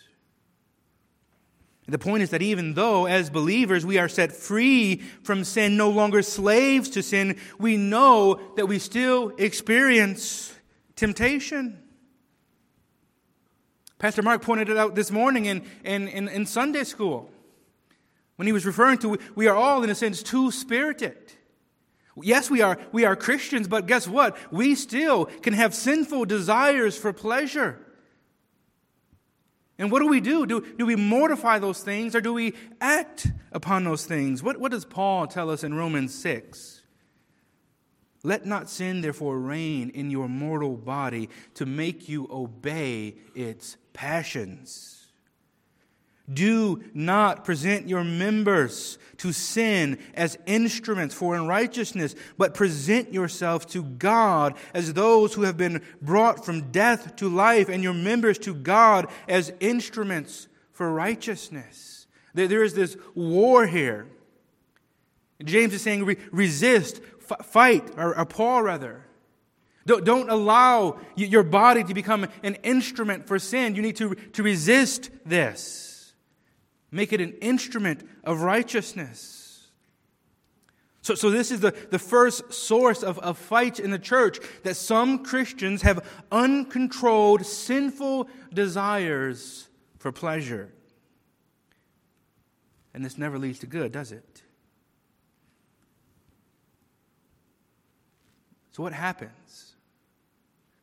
The 1.87 1.97
point 1.97 2.21
is 2.21 2.29
that 2.31 2.41
even 2.41 2.73
though, 2.73 3.05
as 3.05 3.29
believers, 3.29 3.85
we 3.85 3.97
are 3.97 4.07
set 4.07 4.31
free 4.31 4.97
from 5.23 5.43
sin, 5.43 5.75
no 5.77 5.89
longer 5.89 6.21
slaves 6.21 6.89
to 6.89 7.01
sin, 7.01 7.37
we 7.57 7.77
know 7.77 8.39
that 8.57 8.67
we 8.67 8.77
still 8.77 9.29
experience 9.37 10.53
temptation. 10.95 11.81
Pastor 13.97 14.21
Mark 14.21 14.41
pointed 14.41 14.69
it 14.69 14.77
out 14.77 14.95
this 14.95 15.11
morning 15.11 15.45
in, 15.45 15.63
in, 15.83 16.07
in, 16.07 16.27
in 16.27 16.45
Sunday 16.45 16.83
school 16.83 17.31
when 18.35 18.45
he 18.45 18.53
was 18.53 18.65
referring 18.65 18.97
to 18.99 19.17
we 19.35 19.47
are 19.47 19.55
all, 19.55 19.83
in 19.83 19.89
a 19.89 19.95
sense, 19.95 20.21
two 20.21 20.51
spirited. 20.51 21.17
Yes, 22.21 22.49
we 22.49 22.61
are, 22.61 22.77
we 22.91 23.05
are 23.05 23.15
Christians, 23.15 23.67
but 23.67 23.87
guess 23.87 24.07
what? 24.07 24.37
We 24.51 24.75
still 24.75 25.25
can 25.25 25.53
have 25.53 25.73
sinful 25.73 26.25
desires 26.25 26.97
for 26.97 27.13
pleasure. 27.13 27.79
And 29.79 29.89
what 29.89 29.99
do 29.99 30.07
we 30.07 30.19
do? 30.19 30.45
Do, 30.45 30.61
do 30.77 30.85
we 30.85 30.97
mortify 30.97 31.57
those 31.57 31.79
things 31.79 32.13
or 32.13 32.19
do 32.19 32.33
we 32.33 32.53
act 32.81 33.27
upon 33.53 33.85
those 33.85 34.05
things? 34.05 34.43
What, 34.43 34.59
what 34.59 34.71
does 34.71 34.83
Paul 34.83 35.25
tell 35.25 35.49
us 35.49 35.63
in 35.63 35.73
Romans 35.73 36.13
6? 36.13 36.81
Let 38.21 38.45
not 38.45 38.69
sin, 38.69 38.99
therefore, 38.99 39.39
reign 39.39 39.89
in 39.91 40.11
your 40.11 40.27
mortal 40.27 40.75
body 40.75 41.29
to 41.53 41.65
make 41.65 42.09
you 42.09 42.27
obey 42.29 43.15
its 43.33 43.77
passions. 43.93 44.98
Do 46.31 46.83
not 46.93 47.43
present 47.43 47.89
your 47.89 48.03
members 48.03 48.97
to 49.17 49.33
sin 49.33 49.99
as 50.13 50.37
instruments 50.45 51.15
for 51.15 51.35
unrighteousness, 51.35 52.15
but 52.37 52.53
present 52.53 53.13
yourself 53.13 53.67
to 53.67 53.83
God 53.83 54.55
as 54.73 54.93
those 54.93 55.33
who 55.33 55.43
have 55.43 55.57
been 55.57 55.81
brought 56.01 56.45
from 56.45 56.71
death 56.71 57.15
to 57.17 57.29
life, 57.29 57.67
and 57.69 57.83
your 57.83 57.93
members 57.93 58.37
to 58.39 58.53
God 58.53 59.07
as 59.27 59.51
instruments 59.59 60.47
for 60.71 60.91
righteousness. 60.91 62.07
There 62.33 62.63
is 62.63 62.73
this 62.73 62.95
war 63.15 63.65
here. 63.65 64.07
James 65.43 65.73
is 65.73 65.81
saying 65.81 66.05
resist, 66.31 67.01
fight, 67.43 67.91
or, 67.97 68.17
or 68.17 68.25
Paul 68.25 68.63
rather. 68.63 69.05
Don't 69.85 70.29
allow 70.29 70.99
your 71.15 71.43
body 71.43 71.83
to 71.83 71.93
become 71.93 72.27
an 72.43 72.55
instrument 72.55 73.27
for 73.27 73.39
sin. 73.39 73.75
You 73.75 73.81
need 73.81 73.95
to, 73.95 74.13
to 74.13 74.43
resist 74.43 75.09
this. 75.25 75.88
Make 76.91 77.13
it 77.13 77.21
an 77.21 77.33
instrument 77.33 78.07
of 78.23 78.41
righteousness. 78.41 79.67
So, 81.01 81.15
so 81.15 81.29
this 81.29 81.51
is 81.51 81.59
the, 81.59 81.71
the 81.91 81.99
first 81.99 82.53
source 82.53 83.03
of, 83.03 83.19
of 83.19 83.37
fight 83.37 83.79
in 83.79 83.91
the 83.91 83.99
church 83.99 84.39
that 84.63 84.75
some 84.75 85.23
Christians 85.23 85.81
have 85.83 86.05
uncontrolled 86.31 87.45
sinful 87.45 88.29
desires 88.53 89.69
for 89.97 90.11
pleasure. 90.11 90.71
And 92.93 93.05
this 93.05 93.17
never 93.17 93.37
leads 93.37 93.59
to 93.59 93.67
good, 93.67 93.91
does 93.91 94.11
it? 94.11 94.43
So, 98.71 98.83
what 98.83 98.93
happens? 98.93 99.75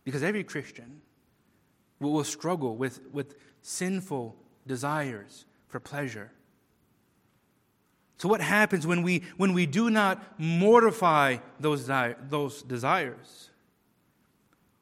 Because 0.04 0.22
every 0.22 0.44
Christian 0.44 1.00
will, 2.00 2.12
will 2.12 2.25
struggle 2.25 2.76
with, 2.76 3.00
with 3.12 3.34
sinful 3.62 4.36
desires 4.66 5.46
for 5.76 5.80
pleasure. 5.80 6.30
So, 8.16 8.30
what 8.30 8.40
happens 8.40 8.87
when 8.87 9.02
we, 9.02 9.25
when 9.37 9.52
we 9.52 9.66
do 9.66 9.90
not 9.90 10.23
mortify 10.38 11.37
those, 11.61 11.87
those 12.30 12.62
desires? 12.62 13.50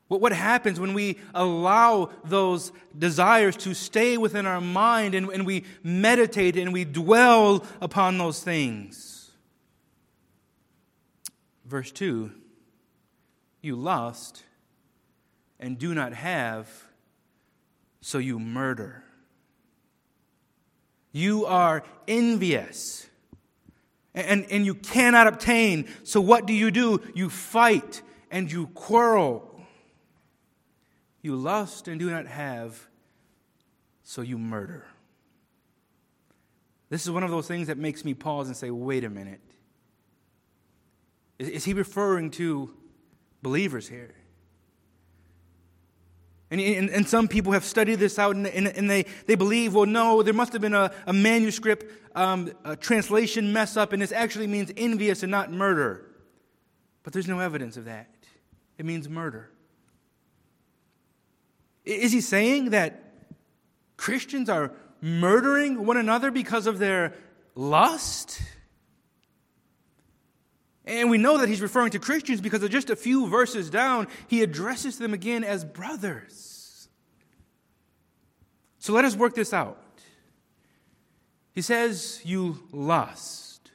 What, 0.07 0.21
what 0.21 0.33
happens 0.33 0.79
when 0.79 0.95
we 0.95 1.19
allow 1.35 2.11
those 2.25 2.71
desires 2.97 3.57
to 3.57 3.75
stay 3.75 4.17
within 4.17 4.47
our 4.47 4.61
mind 4.61 5.17
and, 5.17 5.31
and 5.31 5.45
we 5.45 5.65
meditate 5.83 6.57
and 6.57 6.73
we 6.73 6.85
dwell 6.85 7.67
upon 7.81 8.17
those 8.17 8.41
things? 8.41 9.33
Verse 11.65 11.91
2 11.91 12.31
You 13.63 13.75
lust 13.75 14.45
and 15.59 15.77
do 15.77 15.93
not 15.93 16.13
have, 16.13 16.69
so 18.01 18.19
you 18.19 18.39
murder. 18.39 19.04
You 21.15 21.47
are 21.47 21.85
envious. 22.09 23.07
And, 24.17 24.47
and 24.51 24.67
you 24.67 24.75
cannot 24.75 25.29
obtain. 25.29 25.89
So 26.03 26.21
what 26.21 26.45
do 26.45 26.53
you 26.53 26.73
do? 26.73 27.01
You 27.15 27.31
fight 27.31 28.03
and 28.33 28.51
you 28.51 28.67
quarrel. 28.67 29.61
You 31.23 31.37
lust 31.37 31.87
and 31.87 32.01
do 32.01 32.11
not 32.11 32.27
have, 32.27 32.89
so 34.03 34.23
you 34.23 34.39
murder. 34.39 34.85
This 36.91 37.05
is 37.05 37.13
one 37.13 37.23
of 37.23 37.31
those 37.31 37.47
things 37.47 37.69
that 37.69 37.79
makes 37.79 38.05
me 38.05 38.13
pause 38.13 38.49
and 38.49 38.57
say, 38.57 38.71
wait 38.71 39.05
a 39.05 39.11
minute. 39.11 39.41
Is, 41.39 41.49
is 41.49 41.65
he 41.65 41.75
referring 41.75 42.33
to 42.33 42.75
believers 43.41 43.89
here? 43.89 44.15
And, 46.55 46.63
and, 46.63 46.91
and, 46.91 47.09
some 47.09 47.27
people 47.27 47.51
have 47.51 47.65
studied 47.65 47.97
this 47.97 48.17
out 48.17 48.37
and, 48.37 48.47
and, 48.47 48.69
and, 48.69 48.89
they, 48.89 49.07
they 49.27 49.35
believe, 49.35 49.75
well, 49.75 49.87
no, 49.87 50.23
there 50.23 50.33
must 50.33 50.53
have 50.53 50.63
been 50.63 50.73
a, 50.73 50.93
a 51.05 51.13
manuscript 51.13 51.85
um, 52.15 52.53
a 52.65 52.77
translation 52.77 53.53
mess 53.53 53.77
up, 53.77 53.93
and 53.93 54.01
this 54.01 54.13
actually 54.13 54.47
means 54.47 54.71
envious 54.77 55.25
and 55.25 55.33
not 55.33 55.51
murder. 55.51 56.07
But 57.03 57.13
there's 57.13 57.27
no 57.27 57.41
evidence 57.41 57.77
of 57.77 57.87
that. 57.87 58.09
It 58.79 58.87
means 58.87 59.09
murder. 59.09 59.51
Is 61.85 62.13
he 62.13 62.21
saying 62.21 62.71
that 62.71 63.03
Christians 63.97 64.49
are 64.49 64.71
murdering 65.01 65.85
one 65.85 65.97
another 65.97 66.31
because 66.31 66.69
of 66.69 66.79
their 66.79 67.15
lust? 67.57 68.41
And 70.87 71.09
we 71.09 71.19
know 71.19 71.39
that 71.39 71.49
he's 71.49 71.63
referring 71.63 71.91
to 71.93 71.99
Christians 71.99 72.41
because 72.41 72.63
of 72.63 72.71
just 72.71 72.91
a 72.91 72.97
few 72.97 73.29
verses 73.29 73.71
down, 73.71 74.07
he 74.29 74.43
addresses 74.43 74.99
them 74.99 75.15
again 75.15 75.43
as 75.43 75.65
brothers. 75.65 76.89
So 78.79 78.93
let 78.93 79.05
us 79.05 79.17
work 79.17 79.35
this 79.35 79.55
out. 79.55 79.79
He 81.53 81.63
says, 81.63 82.21
You 82.25 82.59
lust. 82.71 83.71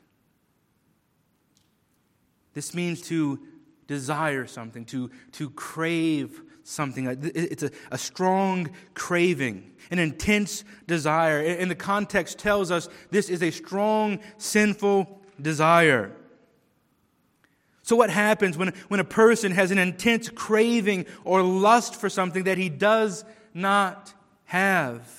This 2.53 2.75
means 2.75 3.01
to 3.03 3.39
desire 3.87 4.45
something, 4.45 4.85
to, 4.85 5.09
to 5.31 5.49
crave 5.51 6.41
something. 6.63 7.07
Uh, 7.07 7.15
it's 7.21 7.63
a, 7.63 7.71
a 7.91 7.97
strong 7.97 8.69
craving, 8.93 9.71
an 9.89 9.97
intense 9.97 10.63
desire. 10.85 11.39
And 11.39 11.71
the 11.71 11.75
context 11.75 12.37
tells 12.37 12.69
us 12.69 12.87
this 13.09 13.29
is 13.29 13.41
a 13.41 13.49
strong, 13.49 14.19
sinful 14.37 15.21
desire. 15.41 16.15
So, 17.89 17.95
what 17.95 18.11
happens 18.11 18.55
when, 18.55 18.67
when 18.89 18.99
a 18.99 19.03
person 19.03 19.51
has 19.51 19.71
an 19.71 19.79
intense 19.79 20.29
craving 20.29 21.07
or 21.23 21.41
lust 21.41 21.95
for 21.95 22.07
something 22.07 22.43
that 22.43 22.59
he 22.59 22.69
does 22.69 23.25
not 23.51 24.13
have? 24.45 25.09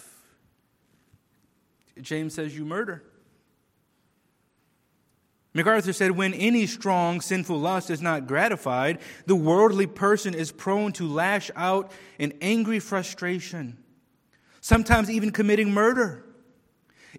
James 2.01 2.33
says, 2.33 2.57
You 2.57 2.65
murder. 2.65 3.03
MacArthur 5.53 5.93
said, 5.93 6.13
When 6.13 6.33
any 6.33 6.65
strong 6.69 7.21
sinful 7.21 7.59
lust 7.59 7.91
is 7.91 8.01
not 8.01 8.29
gratified, 8.29 9.01
the 9.27 9.35
worldly 9.35 9.89
person 9.89 10.33
is 10.33 10.53
prone 10.53 10.93
to 10.93 11.09
lash 11.09 11.51
out 11.57 11.91
in 12.21 12.33
angry 12.41 12.79
frustration, 12.79 13.79
sometimes 14.61 15.11
even 15.11 15.33
committing 15.33 15.73
murder. 15.73 16.25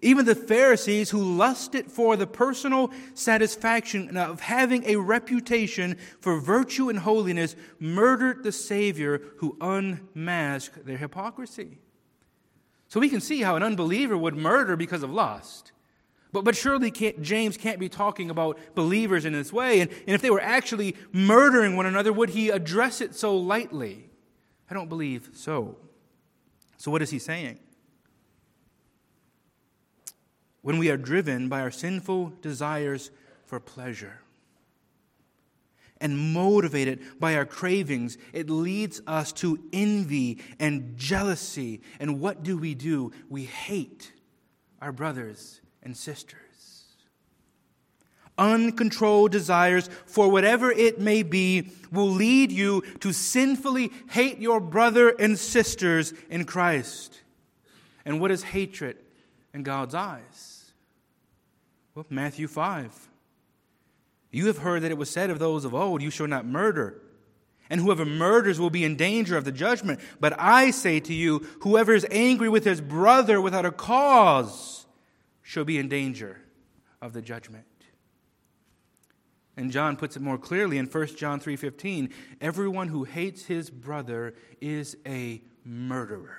Even 0.00 0.24
the 0.24 0.34
Pharisees, 0.34 1.10
who 1.10 1.36
lusted 1.36 1.90
for 1.90 2.16
the 2.16 2.26
personal 2.26 2.90
satisfaction 3.14 4.16
of 4.16 4.40
having 4.40 4.84
a 4.84 4.96
reputation 4.96 5.98
for 6.20 6.40
virtue 6.40 6.88
and 6.88 7.00
holiness, 7.00 7.54
murdered 7.78 8.42
the 8.42 8.52
Savior 8.52 9.20
who 9.38 9.56
unmasked 9.60 10.86
their 10.86 10.96
hypocrisy. 10.96 11.78
So 12.88 13.00
we 13.00 13.10
can 13.10 13.20
see 13.20 13.42
how 13.42 13.56
an 13.56 13.62
unbeliever 13.62 14.16
would 14.16 14.36
murder 14.36 14.76
because 14.76 15.02
of 15.02 15.10
lust. 15.10 15.72
But, 16.32 16.44
but 16.44 16.56
surely 16.56 16.90
can't, 16.90 17.20
James 17.20 17.58
can't 17.58 17.78
be 17.78 17.90
talking 17.90 18.30
about 18.30 18.58
believers 18.74 19.26
in 19.26 19.34
this 19.34 19.52
way. 19.52 19.80
And, 19.80 19.90
and 19.90 20.14
if 20.14 20.22
they 20.22 20.30
were 20.30 20.40
actually 20.40 20.96
murdering 21.12 21.76
one 21.76 21.86
another, 21.86 22.12
would 22.12 22.30
he 22.30 22.48
address 22.48 23.02
it 23.02 23.14
so 23.14 23.36
lightly? 23.36 24.08
I 24.70 24.74
don't 24.74 24.88
believe 24.88 25.30
so. 25.34 25.76
So, 26.78 26.90
what 26.90 27.02
is 27.02 27.10
he 27.10 27.18
saying? 27.18 27.58
When 30.62 30.78
we 30.78 30.90
are 30.90 30.96
driven 30.96 31.48
by 31.48 31.60
our 31.60 31.70
sinful 31.70 32.32
desires 32.40 33.10
for 33.46 33.60
pleasure 33.60 34.22
and 36.02 36.34
motivated 36.34 37.00
by 37.20 37.36
our 37.36 37.46
cravings, 37.46 38.18
it 38.32 38.50
leads 38.50 39.00
us 39.06 39.32
to 39.32 39.58
envy 39.72 40.38
and 40.58 40.96
jealousy. 40.96 41.80
And 42.00 42.20
what 42.20 42.42
do 42.42 42.58
we 42.58 42.74
do? 42.74 43.12
We 43.30 43.44
hate 43.44 44.12
our 44.82 44.92
brothers 44.92 45.60
and 45.82 45.96
sisters. 45.96 46.38
Uncontrolled 48.36 49.30
desires, 49.30 49.88
for 50.06 50.28
whatever 50.28 50.72
it 50.72 50.98
may 50.98 51.22
be, 51.22 51.70
will 51.92 52.10
lead 52.10 52.50
you 52.50 52.82
to 52.98 53.12
sinfully 53.12 53.92
hate 54.10 54.38
your 54.38 54.58
brother 54.58 55.10
and 55.10 55.38
sisters 55.38 56.12
in 56.28 56.44
Christ. 56.44 57.20
And 58.04 58.20
what 58.20 58.32
is 58.32 58.42
hatred 58.42 58.96
in 59.54 59.62
God's 59.62 59.94
eyes? 59.94 60.51
Well, 61.94 62.06
Matthew 62.08 62.48
5. 62.48 63.08
You 64.30 64.46
have 64.46 64.58
heard 64.58 64.82
that 64.82 64.90
it 64.90 64.98
was 64.98 65.10
said 65.10 65.30
of 65.30 65.38
those 65.38 65.64
of 65.64 65.74
old, 65.74 66.02
You 66.02 66.10
shall 66.10 66.26
not 66.26 66.46
murder. 66.46 67.00
And 67.68 67.80
whoever 67.80 68.04
murders 68.04 68.58
will 68.60 68.70
be 68.70 68.84
in 68.84 68.96
danger 68.96 69.36
of 69.36 69.44
the 69.44 69.52
judgment. 69.52 70.00
But 70.20 70.34
I 70.38 70.70
say 70.70 71.00
to 71.00 71.14
you, 71.14 71.46
whoever 71.60 71.94
is 71.94 72.06
angry 72.10 72.48
with 72.48 72.64
his 72.64 72.80
brother 72.80 73.40
without 73.40 73.64
a 73.64 73.70
cause 73.70 74.86
shall 75.42 75.64
be 75.64 75.78
in 75.78 75.88
danger 75.88 76.40
of 77.00 77.12
the 77.12 77.22
judgment. 77.22 77.64
And 79.56 79.70
John 79.70 79.96
puts 79.96 80.16
it 80.16 80.22
more 80.22 80.38
clearly 80.38 80.78
in 80.78 80.86
1 80.86 81.16
John 81.16 81.40
3:15, 81.40 82.10
everyone 82.40 82.88
who 82.88 83.04
hates 83.04 83.44
his 83.44 83.70
brother 83.70 84.34
is 84.60 84.96
a 85.06 85.42
murderer. 85.64 86.38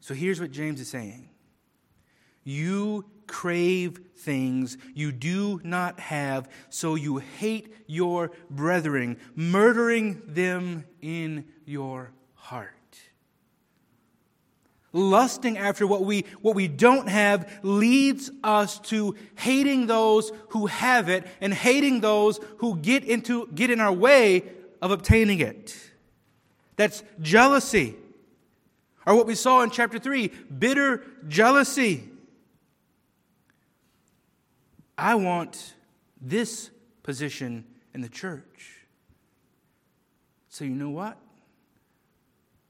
So 0.00 0.14
here's 0.14 0.40
what 0.40 0.50
James 0.50 0.80
is 0.80 0.88
saying 0.88 1.30
You 2.46 3.04
crave 3.26 3.98
things 4.18 4.78
you 4.94 5.10
do 5.10 5.60
not 5.64 5.98
have, 5.98 6.48
so 6.70 6.94
you 6.94 7.18
hate 7.18 7.74
your 7.88 8.30
brethren, 8.48 9.18
murdering 9.34 10.22
them 10.28 10.84
in 11.02 11.44
your 11.64 12.12
heart. 12.34 12.70
Lusting 14.92 15.58
after 15.58 15.88
what 15.88 16.04
we, 16.04 16.24
what 16.40 16.54
we 16.54 16.68
don't 16.68 17.08
have 17.08 17.52
leads 17.64 18.30
us 18.44 18.78
to 18.78 19.16
hating 19.34 19.88
those 19.88 20.30
who 20.50 20.66
have 20.66 21.08
it 21.08 21.26
and 21.40 21.52
hating 21.52 22.00
those 22.00 22.38
who 22.58 22.76
get, 22.76 23.02
into, 23.02 23.48
get 23.48 23.70
in 23.70 23.80
our 23.80 23.92
way 23.92 24.44
of 24.80 24.92
obtaining 24.92 25.40
it. 25.40 25.76
That's 26.76 27.02
jealousy. 27.20 27.96
Or 29.04 29.16
what 29.16 29.26
we 29.26 29.34
saw 29.34 29.62
in 29.62 29.70
chapter 29.70 29.98
3 29.98 30.28
bitter 30.58 31.02
jealousy. 31.26 32.04
I 34.98 35.14
want 35.14 35.74
this 36.20 36.70
position 37.02 37.64
in 37.94 38.00
the 38.00 38.08
church. 38.08 38.86
So, 40.48 40.64
you 40.64 40.74
know 40.74 40.90
what? 40.90 41.18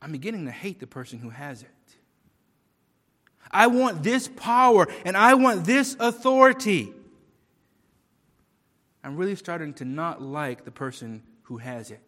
I'm 0.03 0.13
beginning 0.13 0.45
to 0.47 0.53
hate 0.53 0.81
the 0.81 0.87
person 0.87 1.19
who 1.19 1.31
has 1.31 1.63
it. 1.63 1.69
I 3.51 3.69
want 3.69 4.03
this 4.03 4.29
power 4.29 4.89
and 5.05 5.17
I 5.17 5.35
want 5.35 5.65
this 5.65 5.97
authority. 5.99 6.93
I'm 9.05 9.17
really 9.17 9.37
starting 9.37 9.73
to 9.75 9.85
not 9.85 10.21
like 10.21 10.65
the 10.65 10.73
person 10.73 11.23
who 11.43 11.59
has 11.59 11.91
it. 11.91 12.01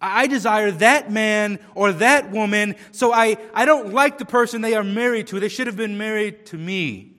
I 0.00 0.26
desire 0.26 0.70
that 0.72 1.10
man 1.10 1.60
or 1.74 1.92
that 1.92 2.30
woman, 2.30 2.74
so 2.90 3.12
I, 3.12 3.36
I 3.54 3.64
don't 3.64 3.94
like 3.94 4.18
the 4.18 4.24
person 4.24 4.60
they 4.60 4.74
are 4.74 4.84
married 4.84 5.28
to. 5.28 5.40
They 5.40 5.48
should 5.48 5.66
have 5.66 5.76
been 5.76 5.96
married 5.96 6.46
to 6.46 6.58
me. 6.58 7.13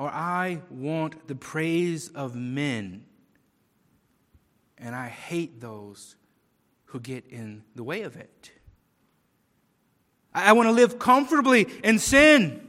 Or 0.00 0.08
I 0.08 0.62
want 0.70 1.28
the 1.28 1.34
praise 1.34 2.08
of 2.08 2.34
men, 2.34 3.04
and 4.78 4.96
I 4.96 5.08
hate 5.08 5.60
those 5.60 6.16
who 6.86 7.00
get 7.00 7.26
in 7.28 7.64
the 7.74 7.84
way 7.84 8.00
of 8.00 8.16
it. 8.16 8.50
I 10.32 10.54
want 10.54 10.68
to 10.68 10.72
live 10.72 10.98
comfortably 10.98 11.66
in 11.84 11.98
sin. 11.98 12.66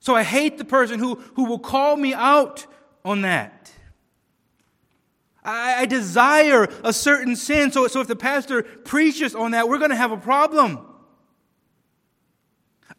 So 0.00 0.16
I 0.16 0.22
hate 0.22 0.56
the 0.56 0.64
person 0.64 0.98
who, 0.98 1.16
who 1.34 1.44
will 1.44 1.58
call 1.58 1.98
me 1.98 2.14
out 2.14 2.64
on 3.04 3.20
that. 3.20 3.70
I, 5.44 5.82
I 5.82 5.84
desire 5.84 6.66
a 6.82 6.94
certain 6.94 7.36
sin. 7.36 7.72
So, 7.72 7.88
so 7.88 8.00
if 8.00 8.08
the 8.08 8.16
pastor 8.16 8.62
preaches 8.62 9.34
on 9.34 9.50
that, 9.50 9.68
we're 9.68 9.76
going 9.76 9.90
to 9.90 9.96
have 9.96 10.12
a 10.12 10.16
problem. 10.16 10.78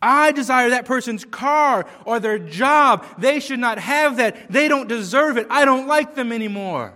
I 0.04 0.34
desire 0.34 0.72
that 0.72 0.84
person's 0.86 1.24
car 1.24 1.86
or 2.06 2.20
their 2.20 2.38
job. 2.38 3.06
They 3.18 3.40
should 3.40 3.60
not 3.60 3.80
have 3.80 4.18
that. 4.18 4.52
They 4.52 4.68
don't 4.68 4.90
deserve 4.90 5.38
it. 5.38 5.48
I 5.50 5.64
don't 5.64 5.88
like 5.88 6.14
them 6.14 6.34
anymore. 6.34 6.94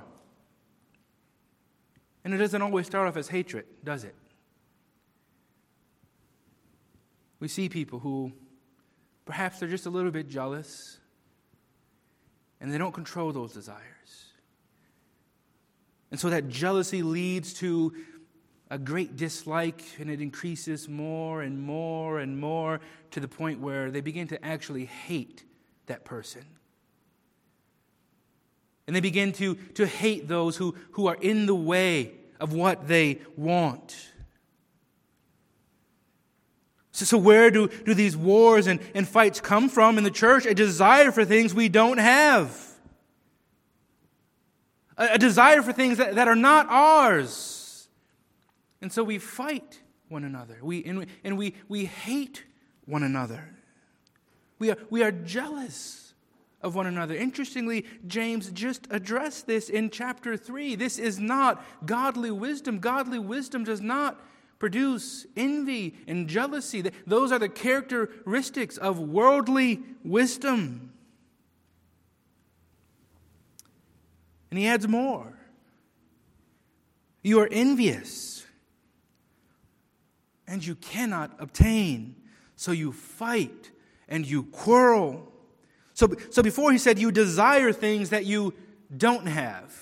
And 2.26 2.34
it 2.34 2.38
doesn't 2.38 2.62
always 2.62 2.86
start 2.86 3.08
off 3.08 3.15
as 3.15 3.30
hatred, 3.30 3.65
does 3.82 4.04
it? 4.04 4.13
We 7.39 7.48
see 7.48 7.70
people 7.70 8.00
who 8.00 8.34
perhaps 9.24 9.60
they're 9.60 9.70
just 9.70 9.86
a 9.86 9.89
little 9.89 10.12
bit 10.12 10.28
jealous 10.28 10.98
and 12.60 12.74
they 12.74 12.78
don't 12.78 12.93
control 12.93 13.32
those 13.32 13.54
desires. 13.54 13.84
And 16.12 16.20
so 16.20 16.30
that 16.30 16.50
jealousy 16.50 17.04
leads 17.04 17.54
to 17.56 17.93
a 18.69 18.77
great 18.77 19.15
dislike, 19.15 19.82
and 19.99 20.10
it 20.10 20.21
increases 20.21 20.89
more 20.89 21.41
and 21.41 21.62
more 21.62 22.19
and 22.19 22.38
more 22.38 22.82
to 23.12 23.19
the 23.19 23.27
point 23.27 23.60
where 23.60 23.91
they 23.91 24.01
begin 24.01 24.27
to 24.27 24.45
actually 24.45 24.86
hate 24.86 25.43
that 25.86 26.03
person. 26.03 26.43
And 28.86 28.95
they 28.95 28.99
begin 28.99 29.34
to, 29.34 29.56
to 29.75 29.86
hate 29.86 30.27
those 30.27 30.58
who, 30.58 30.75
who 30.91 31.08
are 31.08 31.15
in 31.15 31.45
the 31.45 31.56
way 31.56 32.13
of 32.39 32.53
what 32.53 32.88
they 32.88 33.19
want. 33.36 33.95
So, 36.91 37.06
so 37.06 37.17
where 37.17 37.51
do, 37.51 37.67
do 37.67 37.93
these 37.93 38.17
wars 38.17 38.67
and, 38.67 38.80
and 38.93 39.08
fights 39.08 39.39
come 39.39 39.69
from 39.69 39.97
in 39.97 40.03
the 40.03 40.12
church? 40.12 40.45
A 40.45 40.53
desire 40.53 41.12
for 41.12 41.25
things 41.25 41.53
we 41.53 41.69
don't 41.69 41.99
have. 41.99 42.58
A, 44.97 45.10
a 45.13 45.17
desire 45.17 45.62
for 45.62 45.73
things 45.73 45.99
that, 45.99 46.15
that 46.15 46.27
are 46.27 46.36
not 46.36 46.67
ours. 46.69 47.57
And 48.82 48.92
so 48.92 49.04
we 49.04 49.18
fight 49.18 49.82
one 50.10 50.24
another. 50.24 50.58
We, 50.62 50.84
and 50.86 51.00
we, 51.00 51.08
and 51.24 51.38
we, 51.38 51.56
we 51.68 51.86
hate 51.86 52.44
one 52.86 53.04
another. 53.04 53.56
We 54.60 54.72
are, 54.72 54.78
we 54.90 55.04
are 55.04 55.12
jealous 55.12 56.13
of 56.62 56.76
one 56.76 56.88
another. 56.88 57.16
Interestingly, 57.16 57.86
James 58.08 58.50
just 58.52 58.88
addressed 58.90 59.48
this 59.48 59.70
in 59.70 59.90
chapter 59.90 60.36
3. 60.38 60.76
This 60.76 60.98
is 60.98 61.20
not 61.20 61.63
godly 61.86 62.32
wisdom. 62.32 62.80
Godly 62.80 63.20
wisdom 63.20 63.63
does 63.63 63.82
not 63.82 64.20
produce 64.60 65.28
envy 65.36 65.96
and 66.08 66.28
jealousy. 66.28 66.84
Those 67.06 67.32
are 67.32 67.40
the 67.40 67.50
characteristics 67.50 68.78
of 68.78 69.00
worldly 69.00 69.82
wisdom. 70.04 70.92
And 74.50 74.58
he 74.58 74.68
adds 74.68 74.88
more. 74.88 75.38
You 77.22 77.40
are 77.42 77.50
envious, 77.52 78.37
and 80.47 80.65
you 80.65 80.75
cannot 80.75 81.36
obtain, 81.39 82.15
so 82.55 82.71
you 82.71 82.91
fight 82.91 83.71
and 84.07 84.25
you 84.25 84.43
quarrel. 84.43 85.31
So, 85.93 86.07
so 86.29 86.41
before 86.41 86.71
he 86.71 86.77
said 86.77 86.97
you 86.97 87.12
desire 87.12 87.73
things 87.73 88.12
that 88.12 88.25
you 88.25 88.53
don't 88.95 89.27
have. 89.27 89.75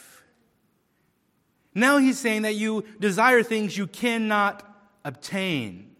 Now 1.73 1.97
he's 1.97 2.17
saying 2.17 2.43
that 2.43 2.55
you 2.55 2.85
desire 2.99 3.43
things 3.43 3.77
you 3.77 3.85
cannot 3.85 4.63
obtain. 5.03 5.95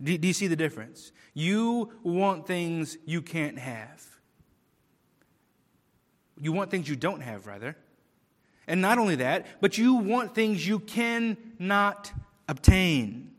Do, 0.00 0.16
do, 0.18 0.28
you 0.28 0.34
see 0.34 0.46
the 0.46 0.56
difference? 0.56 1.12
You 1.34 1.92
want 2.02 2.46
things 2.46 2.98
you 3.06 3.22
can't 3.22 3.58
have. 3.58 4.06
You 6.38 6.52
want 6.52 6.70
things 6.70 6.88
you 6.88 6.96
don't 6.96 7.20
have, 7.20 7.46
rather. 7.46 7.76
And 8.66 8.80
not 8.80 8.98
only 8.98 9.16
that, 9.16 9.46
but 9.60 9.78
you 9.78 9.94
want 9.94 10.34
things 10.34 10.66
you 10.66 10.78
cannot 10.78 12.12
obtain. 12.48 13.31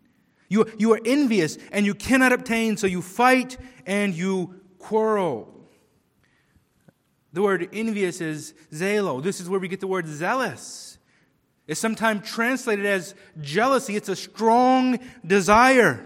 You, 0.54 0.72
you 0.78 0.94
are 0.94 1.00
envious 1.04 1.58
and 1.72 1.86
you 1.86 1.96
cannot 1.96 2.32
obtain, 2.32 2.78
so 2.78 2.88
you 2.88 3.02
fight 3.02 3.58
and 3.86 4.14
you 4.14 4.62
quarrel. 4.78 5.50
The 7.34 7.42
word 7.42 7.70
envious 7.74 8.22
is 8.22 8.54
zelo. 8.72 9.22
This 9.22 9.42
is 9.42 9.50
where 9.50 9.60
we 9.60 9.68
get 9.68 9.80
the 9.80 9.88
word 9.88 10.08
zealous 10.08 10.94
is 11.68 11.80
sometimes 11.80 12.30
translated 12.30 12.86
as 12.86 13.16
jealousy. 13.42 13.96
It's 13.96 14.10
a 14.10 14.16
strong 14.16 15.00
desire. 15.26 16.06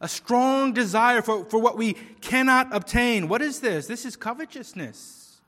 A 0.00 0.08
strong 0.08 0.72
desire 0.72 1.22
for, 1.22 1.44
for 1.44 1.58
what 1.60 1.76
we 1.76 1.94
cannot 2.20 2.74
obtain. 2.74 3.28
What 3.28 3.42
is 3.42 3.60
this? 3.60 3.86
This 3.86 4.04
is 4.04 4.16
covetousness. 4.16 5.40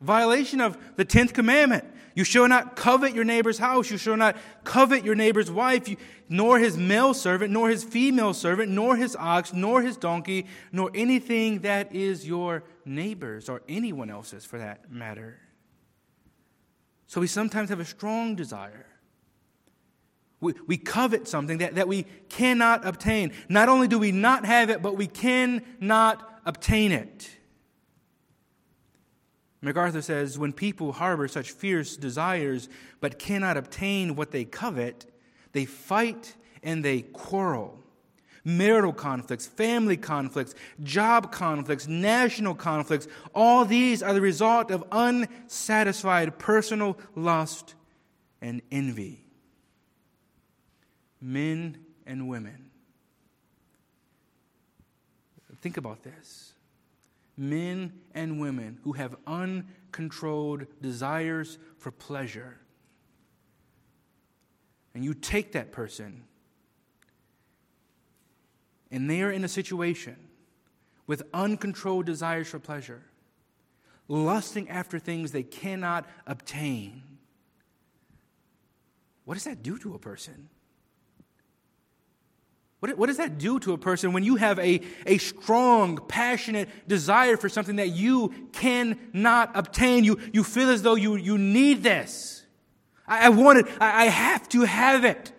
Violation 0.00 0.60
of 0.60 0.78
the 0.96 1.04
10th 1.04 1.34
commandment. 1.34 1.84
You 2.18 2.24
shall 2.24 2.48
not 2.48 2.74
covet 2.74 3.14
your 3.14 3.22
neighbor's 3.22 3.58
house. 3.58 3.92
You 3.92 3.96
shall 3.96 4.16
not 4.16 4.36
covet 4.64 5.04
your 5.04 5.14
neighbor's 5.14 5.52
wife, 5.52 5.88
nor 6.28 6.58
his 6.58 6.76
male 6.76 7.14
servant, 7.14 7.52
nor 7.52 7.70
his 7.70 7.84
female 7.84 8.34
servant, 8.34 8.72
nor 8.72 8.96
his 8.96 9.14
ox, 9.14 9.52
nor 9.52 9.82
his 9.82 9.96
donkey, 9.96 10.46
nor 10.72 10.90
anything 10.96 11.60
that 11.60 11.94
is 11.94 12.26
your 12.26 12.64
neighbor's 12.84 13.48
or 13.48 13.62
anyone 13.68 14.10
else's 14.10 14.44
for 14.44 14.58
that 14.58 14.90
matter. 14.90 15.38
So 17.06 17.20
we 17.20 17.28
sometimes 17.28 17.70
have 17.70 17.78
a 17.78 17.84
strong 17.84 18.34
desire. 18.34 18.86
We, 20.40 20.54
we 20.66 20.76
covet 20.76 21.28
something 21.28 21.58
that, 21.58 21.76
that 21.76 21.86
we 21.86 22.04
cannot 22.28 22.84
obtain. 22.84 23.32
Not 23.48 23.68
only 23.68 23.86
do 23.86 23.96
we 23.96 24.10
not 24.10 24.44
have 24.44 24.70
it, 24.70 24.82
but 24.82 24.96
we 24.96 25.06
cannot 25.06 26.28
obtain 26.44 26.90
it. 26.90 27.37
MacArthur 29.60 30.02
says 30.02 30.38
when 30.38 30.52
people 30.52 30.92
harbor 30.92 31.26
such 31.28 31.50
fierce 31.50 31.96
desires 31.96 32.68
but 33.00 33.18
cannot 33.18 33.56
obtain 33.56 34.14
what 34.14 34.30
they 34.30 34.44
covet, 34.44 35.06
they 35.52 35.64
fight 35.64 36.36
and 36.62 36.84
they 36.84 37.02
quarrel 37.02 37.78
marital 38.48 38.92
conflicts, 38.92 39.46
family 39.46 39.96
conflicts, 39.96 40.54
job 40.82 41.30
conflicts, 41.30 41.86
national 41.86 42.54
conflicts. 42.54 43.06
All 43.34 43.64
these 43.64 44.02
are 44.02 44.14
the 44.14 44.20
result 44.20 44.70
of 44.70 44.84
unsatisfied 44.90 46.38
personal 46.38 46.98
lust 47.14 47.74
and 48.40 48.62
envy. 48.72 49.24
Men 51.20 51.78
and 52.06 52.28
women. 52.28 52.70
Think 55.60 55.76
about 55.76 56.02
this. 56.02 56.47
Men 57.38 57.92
and 58.12 58.38
women 58.40 58.80
who 58.82 58.92
have 58.92 59.16
uncontrolled 59.26 60.66
desires 60.82 61.56
for 61.78 61.90
pleasure 61.90 62.58
and 64.98 65.04
you 65.04 65.14
take 65.14 65.52
that 65.52 65.70
person, 65.70 66.24
and 68.90 69.08
they 69.08 69.22
are 69.22 69.30
in 69.30 69.44
a 69.44 69.48
situation 69.48 70.16
with 71.06 71.22
uncontrolled 71.32 72.04
desires 72.04 72.48
for 72.48 72.58
pleasure, 72.58 73.04
lusting 74.08 74.68
after 74.68 74.98
things 74.98 75.30
they 75.30 75.44
cannot 75.44 76.04
obtain, 76.26 77.04
what 79.24 79.34
does 79.34 79.44
that 79.44 79.62
do 79.62 79.78
to 79.78 79.94
a 79.94 80.00
person? 80.00 80.48
What, 82.80 82.96
what 82.96 83.06
does 83.06 83.16
that 83.16 83.38
do 83.38 83.58
to 83.60 83.72
a 83.72 83.78
person 83.78 84.12
when 84.12 84.22
you 84.22 84.36
have 84.36 84.58
a, 84.58 84.80
a 85.04 85.18
strong, 85.18 85.98
passionate 86.08 86.68
desire 86.86 87.36
for 87.36 87.48
something 87.48 87.76
that 87.76 87.88
you 87.88 88.48
cannot 88.52 89.50
obtain? 89.54 90.04
You, 90.04 90.18
you 90.32 90.44
feel 90.44 90.70
as 90.70 90.82
though 90.82 90.94
you, 90.94 91.16
you 91.16 91.38
need 91.38 91.82
this. 91.82 92.46
I, 93.06 93.26
I 93.26 93.28
want 93.30 93.58
it. 93.58 93.66
I, 93.80 94.04
I 94.04 94.06
have 94.06 94.48
to 94.50 94.62
have 94.62 95.04
it. 95.04 95.32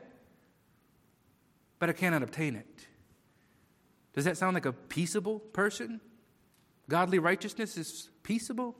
But 1.80 1.90
I 1.90 1.94
cannot 1.94 2.24
obtain 2.24 2.56
it. 2.56 2.66
Does 4.14 4.26
that 4.26 4.38
sound 4.38 4.54
like 4.54 4.66
a 4.66 4.74
peaceable 4.74 5.40
person? 5.40 6.02
Godly 6.90 7.20
righteousness 7.20 7.78
is 7.78 8.10
peaceable? 8.22 8.76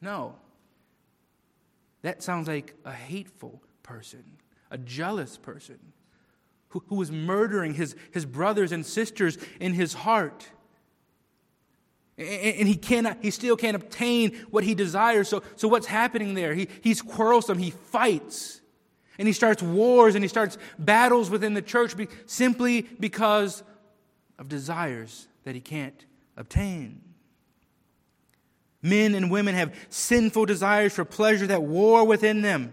No. 0.00 0.36
That 2.02 2.22
sounds 2.22 2.46
like 2.46 2.74
a 2.84 2.92
hateful 2.92 3.60
person, 3.82 4.22
a 4.70 4.78
jealous 4.78 5.36
person 5.36 5.78
who, 6.68 6.82
who 6.88 6.96
was 6.96 7.10
murdering 7.10 7.74
his, 7.74 7.94
his 8.12 8.26
brothers 8.26 8.72
and 8.72 8.84
sisters 8.84 9.38
in 9.60 9.72
his 9.72 9.94
heart. 9.94 10.48
And, 12.18 12.66
he 12.66 12.76
cannot, 12.76 13.18
he 13.20 13.30
still 13.30 13.56
can't 13.56 13.76
obtain 13.76 14.34
what 14.50 14.64
he 14.64 14.74
desires. 14.74 15.28
So, 15.28 15.42
so 15.56 15.68
what's 15.68 15.86
happening 15.86 16.34
there? 16.34 16.54
He, 16.54 16.68
he's 16.80 17.02
quarrelsome, 17.02 17.58
he 17.58 17.70
fights. 17.70 18.62
And 19.18 19.28
he 19.28 19.32
starts 19.32 19.62
wars 19.62 20.14
and 20.14 20.24
he 20.24 20.28
starts 20.28 20.56
battles 20.78 21.30
within 21.30 21.54
the 21.54 21.62
church 21.62 21.96
be, 21.96 22.08
simply 22.26 22.82
because 22.82 23.62
of 24.38 24.48
desires 24.48 25.28
that 25.44 25.54
he 25.54 25.60
can't 25.60 26.04
obtain. 26.36 27.02
Men 28.82 29.14
and 29.14 29.30
women 29.30 29.54
have 29.54 29.74
sinful 29.88 30.46
desires 30.46 30.92
for 30.92 31.04
pleasure 31.04 31.46
that 31.46 31.62
war 31.62 32.04
within 32.04 32.42
them. 32.42 32.72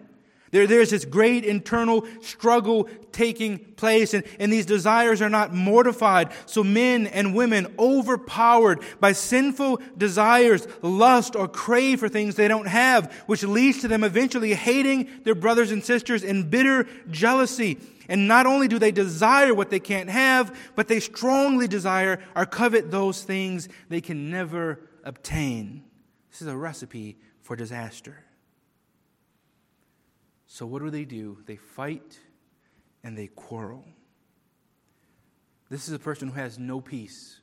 There, 0.53 0.67
there's 0.67 0.91
this 0.91 1.03
great 1.03 1.45
internal 1.45 2.05
struggle 2.21 2.87
taking 3.11 3.57
place, 3.57 4.13
and, 4.13 4.23
and 4.39 4.53
these 4.53 4.67
desires 4.67 5.19
are 5.19 5.29
not 5.29 5.51
mortified. 5.51 6.31
So 6.45 6.63
men 6.63 7.07
and 7.07 7.33
women, 7.33 7.73
overpowered 7.79 8.83
by 8.99 9.13
sinful 9.13 9.81
desires, 9.97 10.67
lust, 10.83 11.35
or 11.35 11.47
crave 11.47 11.99
for 11.99 12.07
things 12.07 12.35
they 12.35 12.47
don't 12.47 12.67
have, 12.67 13.11
which 13.25 13.41
leads 13.41 13.81
to 13.81 13.87
them 13.87 14.03
eventually 14.03 14.53
hating 14.53 15.09
their 15.23 15.33
brothers 15.33 15.71
and 15.71 15.83
sisters 15.83 16.23
in 16.23 16.51
bitter 16.51 16.87
jealousy. 17.09 17.79
And 18.07 18.27
not 18.27 18.45
only 18.45 18.67
do 18.67 18.77
they 18.77 18.91
desire 18.91 19.55
what 19.55 19.71
they 19.71 19.79
can't 19.79 20.11
have, 20.11 20.55
but 20.75 20.87
they 20.87 20.99
strongly 20.99 21.67
desire 21.67 22.19
or 22.35 22.45
covet 22.45 22.91
those 22.91 23.23
things 23.23 23.69
they 23.89 24.01
can 24.01 24.29
never 24.29 24.87
obtain. 25.03 25.83
This 26.29 26.43
is 26.43 26.47
a 26.47 26.55
recipe 26.55 27.17
for 27.41 27.55
disaster. 27.55 28.23
So, 30.53 30.67
what 30.67 30.83
do 30.83 30.91
they 30.91 31.03
do? 31.03 31.39
They 31.47 31.55
fight 31.55 32.19
and 33.03 33.17
they 33.17 33.25
quarrel. 33.25 33.83
This 35.71 35.87
is 35.87 35.95
a 35.95 35.99
person 35.99 36.27
who 36.27 36.35
has 36.35 36.59
no 36.59 36.79
peace. 36.79 37.39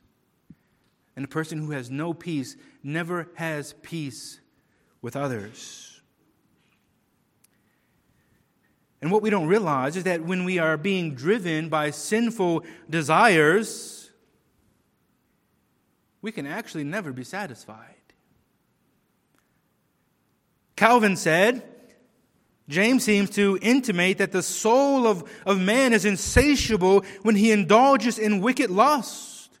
And 1.17 1.25
a 1.25 1.27
person 1.27 1.57
who 1.57 1.71
has 1.71 1.91
no 1.91 2.13
peace 2.13 2.55
never 2.81 3.27
has 3.33 3.73
peace 3.81 4.39
with 5.01 5.17
others. 5.17 5.99
And 9.01 9.11
what 9.11 9.21
we 9.21 9.29
don't 9.29 9.47
realize 9.47 9.97
is 9.97 10.05
that 10.05 10.23
when 10.23 10.45
we 10.45 10.57
are 10.57 10.77
being 10.77 11.13
driven 11.13 11.67
by 11.67 11.91
sinful 11.91 12.63
desires, 12.89 14.09
we 16.21 16.31
can 16.31 16.47
actually 16.47 16.85
never 16.85 17.11
be 17.11 17.25
satisfied. 17.25 17.95
Calvin 20.77 21.17
said, 21.17 21.70
James 22.71 23.03
seems 23.03 23.29
to 23.31 23.59
intimate 23.61 24.17
that 24.17 24.31
the 24.31 24.41
soul 24.41 25.05
of, 25.05 25.29
of 25.45 25.59
man 25.59 25.91
is 25.91 26.05
insatiable 26.05 27.03
when 27.21 27.35
he 27.35 27.51
indulges 27.51 28.17
in 28.17 28.41
wicked 28.41 28.71
lust. 28.71 29.59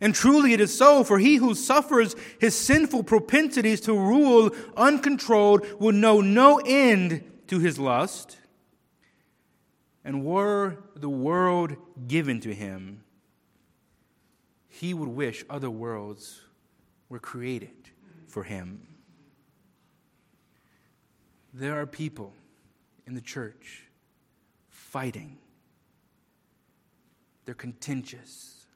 And 0.00 0.14
truly 0.14 0.52
it 0.52 0.60
is 0.60 0.76
so, 0.76 1.04
for 1.04 1.18
he 1.18 1.36
who 1.36 1.54
suffers 1.54 2.16
his 2.40 2.56
sinful 2.56 3.04
propensities 3.04 3.80
to 3.82 3.92
rule 3.92 4.50
uncontrolled 4.76 5.66
will 5.80 5.92
know 5.92 6.20
no 6.20 6.60
end 6.64 7.24
to 7.48 7.58
his 7.58 7.78
lust. 7.78 8.38
And 10.04 10.24
were 10.24 10.78
the 10.96 11.10
world 11.10 11.76
given 12.08 12.40
to 12.40 12.54
him, 12.54 13.02
he 14.68 14.94
would 14.94 15.08
wish 15.08 15.44
other 15.50 15.70
worlds 15.70 16.40
were 17.08 17.20
created 17.20 17.90
for 18.26 18.42
him. 18.42 18.91
There 21.52 21.80
are 21.80 21.86
people 21.86 22.32
in 23.06 23.14
the 23.14 23.20
church 23.20 23.84
fighting. 24.68 25.38
They're 27.44 27.54
contentious 27.54 28.66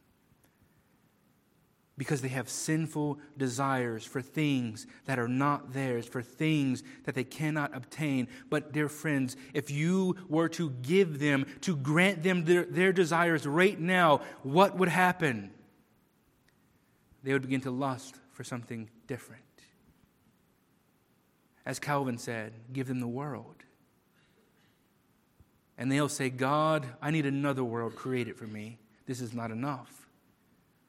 because 1.98 2.20
they 2.20 2.28
have 2.28 2.50
sinful 2.50 3.18
desires 3.38 4.04
for 4.04 4.20
things 4.20 4.86
that 5.06 5.18
are 5.18 5.28
not 5.28 5.72
theirs, 5.72 6.06
for 6.06 6.20
things 6.20 6.82
that 7.04 7.14
they 7.14 7.24
cannot 7.24 7.74
obtain. 7.74 8.28
But, 8.50 8.72
dear 8.72 8.90
friends, 8.90 9.34
if 9.54 9.70
you 9.70 10.16
were 10.28 10.50
to 10.50 10.70
give 10.82 11.18
them, 11.18 11.46
to 11.62 11.74
grant 11.74 12.22
them 12.22 12.44
their, 12.44 12.64
their 12.64 12.92
desires 12.92 13.46
right 13.46 13.80
now, 13.80 14.20
what 14.42 14.76
would 14.76 14.90
happen? 14.90 15.50
They 17.22 17.32
would 17.32 17.42
begin 17.42 17.62
to 17.62 17.70
lust 17.70 18.16
for 18.32 18.44
something 18.44 18.90
different 19.06 19.45
as 21.66 21.81
Calvin 21.81 22.16
said, 22.16 22.52
give 22.72 22.87
them 22.87 23.00
the 23.00 23.09
world. 23.09 23.57
And 25.76 25.90
they'll 25.90 26.09
say, 26.09 26.31
God, 26.31 26.87
I 27.02 27.11
need 27.11 27.26
another 27.26 27.64
world 27.64 27.96
created 27.96 28.37
for 28.37 28.46
me. 28.46 28.79
This 29.07 29.20
is 29.20 29.35
not 29.35 29.50
enough. 29.50 30.07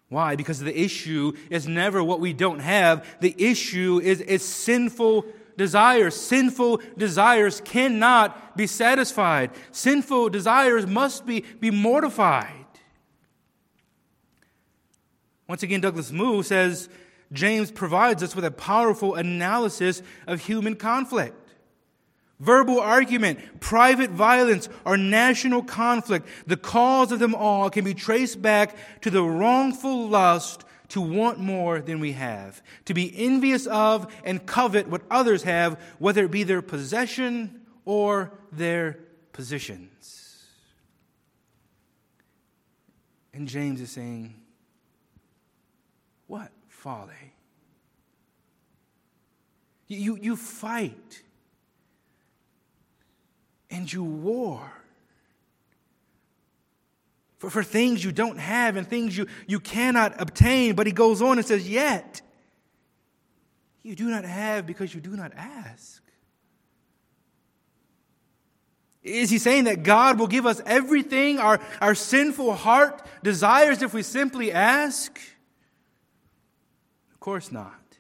Why? 0.10 0.36
Because 0.36 0.60
the 0.60 0.80
issue 0.80 1.34
is 1.50 1.68
never 1.68 2.02
what 2.02 2.22
we 2.22 2.32
don't 2.32 2.60
have. 2.60 3.06
The 3.20 3.36
issue 3.38 4.00
is, 4.02 4.22
is 4.22 4.46
sinful 4.46 5.26
desires. 5.58 6.16
Sinful 6.16 6.82
desires 6.96 7.60
cannot 7.66 8.56
be 8.56 8.68
satisfied. 8.68 9.52
Sinful 9.72 10.30
desires 10.30 10.88
must 10.88 11.26
be, 11.26 11.42
be 11.60 11.72
mortified. 11.72 12.54
Once 15.48 15.64
again, 15.64 15.82
Douglas 15.82 16.12
Moo 16.12 16.44
says, 16.44 16.88
James 17.32 17.72
provides 17.72 18.24
us 18.24 18.36
with 18.36 18.46
a 18.46 18.52
powerful 18.52 19.16
analysis 19.16 20.02
of 20.26 20.42
human 20.42 20.76
conflict. 20.76 21.36
Verbal 22.40 22.80
argument, 22.80 23.60
private 23.60 24.12
violence, 24.12 24.70
or 24.86 24.96
national 24.96 25.64
conflict, 25.64 26.28
the 26.46 26.58
cause 26.58 27.12
of 27.12 27.20
them 27.20 27.34
all 27.34 27.70
can 27.70 27.84
be 27.84 27.96
traced 27.96 28.42
back 28.42 28.76
to 29.02 29.10
the 29.10 29.24
wrongful 29.24 30.08
lust 30.08 30.64
to 30.90 31.02
want 31.02 31.40
more 31.40 31.82
than 31.82 32.00
we 32.00 32.14
have, 32.14 32.62
to 32.86 32.94
be 32.94 33.12
envious 33.18 33.66
of 33.68 34.12
and 34.24 34.46
covet 34.46 34.88
what 34.88 35.02
others 35.12 35.44
have, 35.44 35.80
whether 36.00 36.26
it 36.26 36.32
be 36.32 36.44
their 36.44 36.62
possession 36.62 37.62
or 37.84 38.32
their 38.52 39.00
positions. 39.34 40.46
And 43.34 43.48
James 43.48 43.82
is 43.82 43.92
saying? 43.92 44.36
Folly. 46.78 47.34
You, 49.88 50.18
you 50.22 50.36
fight 50.36 51.24
and 53.70 53.92
you 53.92 54.04
war 54.04 54.62
for, 57.38 57.50
for 57.50 57.64
things 57.64 58.04
you 58.04 58.12
don't 58.12 58.38
have 58.38 58.76
and 58.76 58.88
things 58.88 59.18
you, 59.18 59.28
you 59.48 59.60
cannot 59.60 60.20
obtain. 60.22 60.76
But 60.76 60.88
he 60.88 60.94
goes 60.94 61.22
on 61.22 61.38
and 61.38 61.48
says, 61.48 61.70
Yet 61.70 62.22
you 63.84 63.96
do 63.96 64.10
not 64.10 64.26
have 64.26 64.66
because 64.66 64.94
you 64.94 65.02
do 65.02 65.16
not 65.16 65.32
ask. 65.36 66.04
Is 69.04 69.30
he 69.30 69.38
saying 69.38 69.64
that 69.66 69.84
God 69.84 70.20
will 70.20 70.28
give 70.28 70.46
us 70.46 70.62
everything 70.66 71.40
our, 71.40 71.62
our 71.80 71.96
sinful 71.96 72.54
heart 72.54 73.02
desires 73.24 73.82
if 73.82 73.94
we 73.94 74.04
simply 74.04 74.52
ask? 74.52 75.18
Course 77.28 77.52
not. 77.52 77.98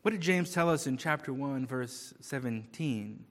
What 0.00 0.12
did 0.12 0.22
James 0.22 0.54
tell 0.54 0.70
us 0.70 0.86
in 0.86 0.96
chapter 0.96 1.30
1, 1.30 1.66
verse 1.66 2.14
17? 2.22 3.26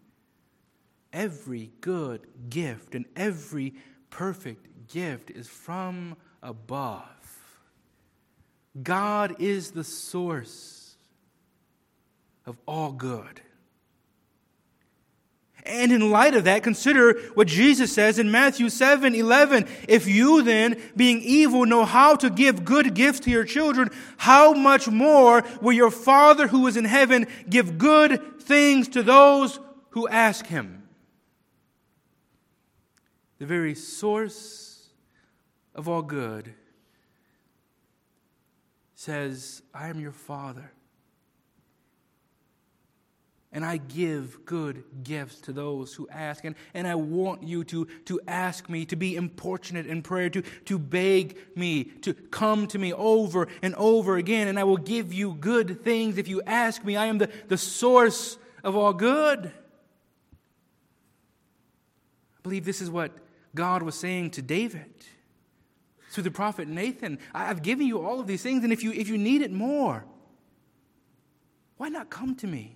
Every 1.11 1.71
good 1.81 2.27
gift 2.49 2.93
and 2.93 3.05
every 3.15 3.73
perfect 4.11 4.93
gift 4.93 5.31
is 5.31 5.47
from 5.47 6.17
above. 6.43 7.07
God 8.83 9.37
is 9.39 9.71
the 9.71 9.83
source 9.83 10.95
of 12.45 12.59
all 12.67 12.91
good. 12.91 13.41
And 15.65 15.91
in 15.91 16.11
light 16.11 16.35
of 16.35 16.43
that, 16.43 16.61
consider 16.61 17.19
what 17.33 17.47
Jesus 17.47 17.91
says 17.91 18.19
in 18.19 18.29
Matthew 18.29 18.69
7 18.69 19.15
11. 19.15 19.67
If 19.87 20.05
you 20.07 20.43
then, 20.43 20.79
being 20.95 21.21
evil, 21.21 21.65
know 21.65 21.85
how 21.85 22.15
to 22.17 22.29
give 22.29 22.63
good 22.63 22.93
gifts 22.93 23.21
to 23.21 23.31
your 23.31 23.45
children, 23.45 23.89
how 24.17 24.53
much 24.53 24.87
more 24.87 25.43
will 25.61 25.73
your 25.73 25.89
Father 25.89 26.47
who 26.47 26.67
is 26.67 26.77
in 26.77 26.85
heaven 26.85 27.25
give 27.49 27.79
good 27.79 28.39
things 28.41 28.87
to 28.89 29.01
those 29.01 29.59
who 29.89 30.07
ask 30.07 30.45
him? 30.45 30.83
The 33.39 33.47
very 33.47 33.73
source 33.73 34.89
of 35.73 35.89
all 35.89 36.03
good 36.03 36.53
says, 38.93 39.63
I 39.73 39.89
am 39.89 39.99
your 39.99 40.11
Father 40.11 40.71
and 43.55 43.65
I 43.65 43.77
give 43.77 44.45
good 44.45 44.83
gifts 45.01 45.39
to 45.41 45.53
those 45.53 45.93
who 45.93 46.09
ask. 46.09 46.43
And, 46.43 46.55
and 46.73 46.85
I 46.85 46.95
want 46.95 47.41
you 47.41 47.63
to, 47.63 47.85
to 48.03 48.19
ask 48.27 48.69
me, 48.69 48.83
to 48.87 48.97
be 48.97 49.15
importunate 49.15 49.87
in 49.87 50.01
prayer, 50.01 50.29
to, 50.31 50.41
to 50.41 50.77
beg 50.77 51.37
me, 51.55 51.85
to 52.01 52.13
come 52.13 52.67
to 52.67 52.77
me 52.77 52.91
over 52.91 53.47
and 53.61 53.73
over 53.75 54.17
again, 54.17 54.49
and 54.49 54.59
I 54.59 54.65
will 54.65 54.75
give 54.75 55.13
you 55.13 55.35
good 55.39 55.85
things 55.85 56.17
if 56.17 56.27
you 56.27 56.41
ask 56.45 56.83
me. 56.83 56.97
I 56.97 57.05
am 57.05 57.17
the, 57.17 57.29
the 57.47 57.57
source 57.57 58.37
of 58.61 58.75
all 58.75 58.91
good. 58.91 59.45
I 62.37 62.41
believe 62.43 62.65
this 62.65 62.81
is 62.81 62.89
what 62.89 63.11
God 63.55 63.83
was 63.83 63.95
saying 63.95 64.31
to 64.31 64.41
David 64.41 64.91
through 66.11 66.23
the 66.23 66.31
prophet 66.31 66.67
Nathan. 66.67 67.19
I've 67.33 67.61
given 67.61 67.87
you 67.87 68.05
all 68.05 68.19
of 68.19 68.27
these 68.27 68.43
things, 68.43 68.65
and 68.65 68.73
if 68.73 68.83
you, 68.83 68.91
if 68.91 69.07
you 69.07 69.17
need 69.17 69.41
it 69.41 69.53
more, 69.53 70.03
why 71.77 71.87
not 71.87 72.09
come 72.09 72.35
to 72.35 72.47
me? 72.47 72.75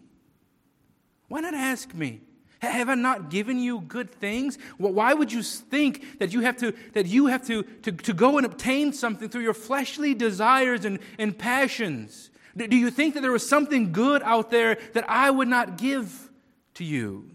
Why 1.29 1.39
not 1.39 1.53
ask 1.53 1.93
me? 1.93 2.21
Have 2.59 2.89
I 2.89 2.95
not 2.95 3.29
given 3.29 3.57
you 3.57 3.79
good 3.79 4.11
things? 4.11 4.57
Why 4.77 5.13
would 5.13 5.31
you 5.31 5.41
think 5.41 6.19
that 6.19 6.33
you 6.33 6.41
have 6.41 6.57
to, 6.57 6.73
that 6.93 7.05
you 7.05 7.27
have 7.27 7.45
to, 7.47 7.63
to, 7.63 7.93
to 7.93 8.13
go 8.13 8.37
and 8.37 8.45
obtain 8.45 8.91
something 8.91 9.29
through 9.29 9.43
your 9.43 9.53
fleshly 9.53 10.13
desires 10.13 10.83
and, 10.83 10.99
and 11.17 11.37
passions? 11.37 12.31
Do 12.57 12.75
you 12.75 12.91
think 12.91 13.13
that 13.13 13.21
there 13.21 13.31
was 13.31 13.47
something 13.47 13.93
good 13.93 14.21
out 14.23 14.49
there 14.51 14.77
that 14.93 15.09
I 15.09 15.31
would 15.31 15.47
not 15.47 15.77
give 15.77 16.29
to 16.73 16.83
you? 16.83 17.29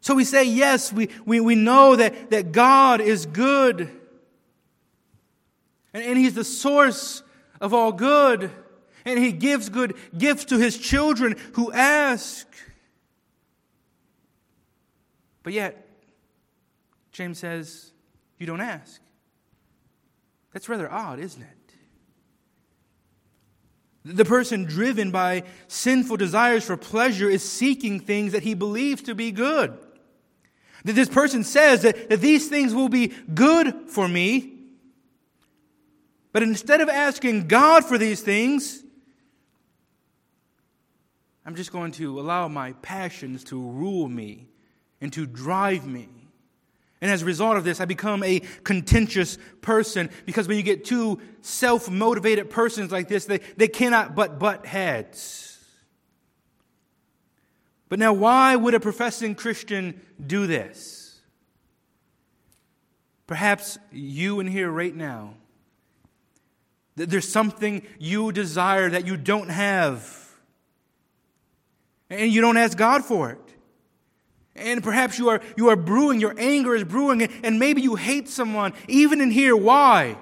So 0.00 0.14
we 0.14 0.24
say, 0.24 0.44
yes, 0.44 0.92
we, 0.92 1.10
we, 1.24 1.38
we 1.38 1.54
know 1.54 1.94
that, 1.94 2.30
that 2.30 2.50
God 2.50 3.00
is 3.00 3.26
good. 3.26 3.88
And, 5.92 6.02
and 6.02 6.18
He's 6.18 6.34
the 6.34 6.44
source 6.44 7.22
of 7.60 7.72
all 7.72 7.92
good 7.92 8.50
and 9.04 9.18
he 9.18 9.32
gives 9.32 9.68
good 9.68 9.94
gifts 10.16 10.46
to 10.46 10.58
his 10.58 10.78
children 10.78 11.36
who 11.54 11.72
ask. 11.72 12.46
But 15.42 15.52
yet, 15.52 15.86
James 17.12 17.38
says, 17.38 17.92
you 18.38 18.46
don't 18.46 18.60
ask. 18.60 19.00
That's 20.52 20.68
rather 20.68 20.90
odd, 20.90 21.18
isn't 21.18 21.42
it? 21.42 21.48
The 24.04 24.24
person 24.24 24.64
driven 24.64 25.10
by 25.10 25.44
sinful 25.66 26.18
desires 26.18 26.64
for 26.64 26.76
pleasure 26.76 27.28
is 27.28 27.42
seeking 27.42 28.00
things 28.00 28.32
that 28.32 28.42
he 28.42 28.54
believes 28.54 29.02
to 29.02 29.14
be 29.14 29.32
good. 29.32 29.76
That 30.84 30.92
this 30.92 31.08
person 31.08 31.42
says 31.42 31.82
that, 31.82 32.10
that 32.10 32.20
these 32.20 32.48
things 32.48 32.74
will 32.74 32.90
be 32.90 33.14
good 33.32 33.88
for 33.88 34.06
me. 34.06 34.52
But 36.32 36.42
instead 36.42 36.82
of 36.82 36.90
asking 36.90 37.48
God 37.48 37.84
for 37.84 37.96
these 37.96 38.20
things, 38.20 38.83
I'm 41.44 41.54
just 41.54 41.72
going 41.72 41.92
to 41.92 42.18
allow 42.20 42.48
my 42.48 42.72
passions 42.74 43.44
to 43.44 43.60
rule 43.60 44.08
me 44.08 44.48
and 45.00 45.12
to 45.12 45.26
drive 45.26 45.86
me. 45.86 46.08
And 47.00 47.10
as 47.10 47.20
a 47.20 47.26
result 47.26 47.58
of 47.58 47.64
this, 47.64 47.80
I 47.80 47.84
become 47.84 48.22
a 48.22 48.40
contentious 48.62 49.36
person 49.60 50.08
because 50.24 50.48
when 50.48 50.56
you 50.56 50.62
get 50.62 50.84
two 50.84 51.20
self 51.42 51.90
motivated 51.90 52.48
persons 52.48 52.90
like 52.90 53.08
this, 53.08 53.26
they, 53.26 53.40
they 53.58 53.68
cannot 53.68 54.14
but 54.14 54.38
butt 54.38 54.64
heads. 54.64 55.50
But 57.90 57.98
now, 57.98 58.14
why 58.14 58.56
would 58.56 58.72
a 58.72 58.80
professing 58.80 59.34
Christian 59.34 60.00
do 60.24 60.46
this? 60.46 61.20
Perhaps 63.26 63.78
you 63.92 64.40
in 64.40 64.46
here 64.46 64.70
right 64.70 64.94
now, 64.94 65.34
there's 66.96 67.28
something 67.28 67.82
you 67.98 68.32
desire 68.32 68.88
that 68.88 69.06
you 69.06 69.16
don't 69.18 69.50
have 69.50 70.23
and 72.10 72.32
you 72.32 72.40
don't 72.40 72.56
ask 72.56 72.76
God 72.76 73.04
for 73.04 73.30
it. 73.30 73.38
And 74.56 74.82
perhaps 74.82 75.18
you 75.18 75.30
are, 75.30 75.40
you 75.56 75.68
are 75.68 75.76
brewing, 75.76 76.20
your 76.20 76.34
anger 76.38 76.74
is 76.74 76.84
brewing, 76.84 77.22
and 77.22 77.58
maybe 77.58 77.82
you 77.82 77.96
hate 77.96 78.28
someone, 78.28 78.72
even 78.86 79.20
in 79.20 79.30
here. 79.30 79.56
Why? 79.56 80.16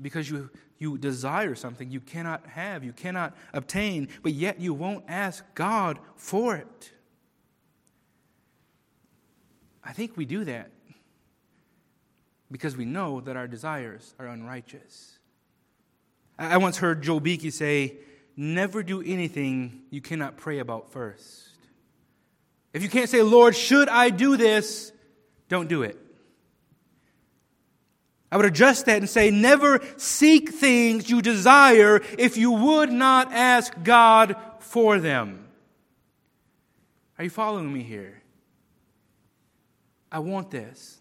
Because 0.00 0.28
you, 0.28 0.50
you 0.78 0.98
desire 0.98 1.54
something 1.54 1.90
you 1.90 2.00
cannot 2.00 2.46
have, 2.48 2.82
you 2.82 2.92
cannot 2.92 3.36
obtain, 3.52 4.08
but 4.22 4.32
yet 4.32 4.60
you 4.60 4.74
won't 4.74 5.04
ask 5.06 5.44
God 5.54 6.00
for 6.16 6.56
it. 6.56 6.92
I 9.84 9.92
think 9.92 10.16
we 10.16 10.24
do 10.24 10.44
that 10.44 10.70
because 12.50 12.76
we 12.76 12.84
know 12.84 13.20
that 13.20 13.36
our 13.36 13.46
desires 13.46 14.14
are 14.18 14.26
unrighteous. 14.26 15.18
I 16.38 16.56
once 16.56 16.78
heard 16.78 17.02
Joel 17.02 17.20
Beeke 17.20 17.52
say, 17.52 17.96
never 18.36 18.82
do 18.82 19.02
anything 19.02 19.82
you 19.90 20.00
cannot 20.00 20.36
pray 20.36 20.58
about 20.58 20.92
first. 20.92 21.48
If 22.72 22.82
you 22.82 22.88
can't 22.88 23.08
say, 23.08 23.22
Lord, 23.22 23.54
should 23.54 23.88
I 23.88 24.10
do 24.10 24.36
this? 24.36 24.92
Don't 25.48 25.68
do 25.68 25.82
it. 25.82 25.98
I 28.32 28.36
would 28.36 28.46
adjust 28.46 28.86
that 28.86 28.98
and 28.98 29.08
say, 29.08 29.30
never 29.30 29.80
seek 29.96 30.50
things 30.50 31.08
you 31.08 31.22
desire 31.22 32.00
if 32.18 32.36
you 32.36 32.50
would 32.50 32.90
not 32.90 33.32
ask 33.32 33.72
God 33.84 34.34
for 34.58 34.98
them. 34.98 35.46
Are 37.16 37.22
you 37.22 37.30
following 37.30 37.72
me 37.72 37.84
here? 37.84 38.22
I 40.10 40.18
want 40.18 40.50
this. 40.50 40.98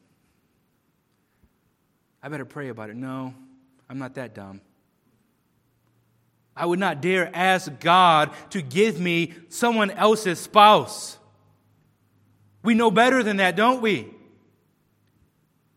I 2.22 2.30
better 2.30 2.46
pray 2.46 2.70
about 2.70 2.92
it. 2.92 2.96
No, 2.96 3.34
I'm 3.90 3.98
not 3.98 4.14
that 4.16 4.36
dumb. 4.36 4.62
I 6.56 6.66
would 6.66 6.80
not 6.80 7.02
dare 7.02 7.30
ask 7.36 7.80
God 7.80 8.32
to 8.52 8.62
give 8.62 9.00
me 9.00 9.34
someone 9.50 9.92
else's 9.92 10.40
spouse. 10.40 11.18
We 12.64 12.76
know 12.76 12.92
better 12.92 13.24
than 13.24 13.38
that, 13.38 13.56
don't 13.56 13.82
we? 13.82 14.14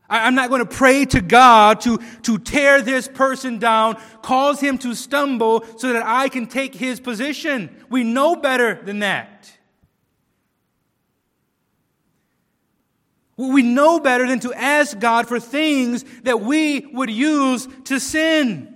I'm 0.08 0.36
not 0.36 0.50
going 0.50 0.64
to 0.64 0.76
pray 0.76 1.04
to 1.06 1.20
God 1.20 1.80
to, 1.80 1.98
to 2.22 2.38
tear 2.38 2.80
this 2.80 3.08
person 3.08 3.58
down, 3.58 4.00
cause 4.22 4.60
him 4.60 4.78
to 4.78 4.94
stumble 4.94 5.64
so 5.78 5.92
that 5.92 6.04
I 6.06 6.28
can 6.28 6.46
take 6.46 6.74
his 6.74 7.00
position. 7.00 7.84
We 7.90 8.04
know 8.04 8.36
better 8.36 8.80
than 8.84 9.00
that. 9.00 9.52
We 13.36 13.62
know 13.62 13.98
better 13.98 14.26
than 14.28 14.40
to 14.40 14.54
ask 14.54 14.98
God 14.98 15.26
for 15.26 15.40
things 15.40 16.04
that 16.22 16.40
we 16.40 16.86
would 16.92 17.10
use 17.10 17.68
to 17.84 17.98
sin. 17.98 18.75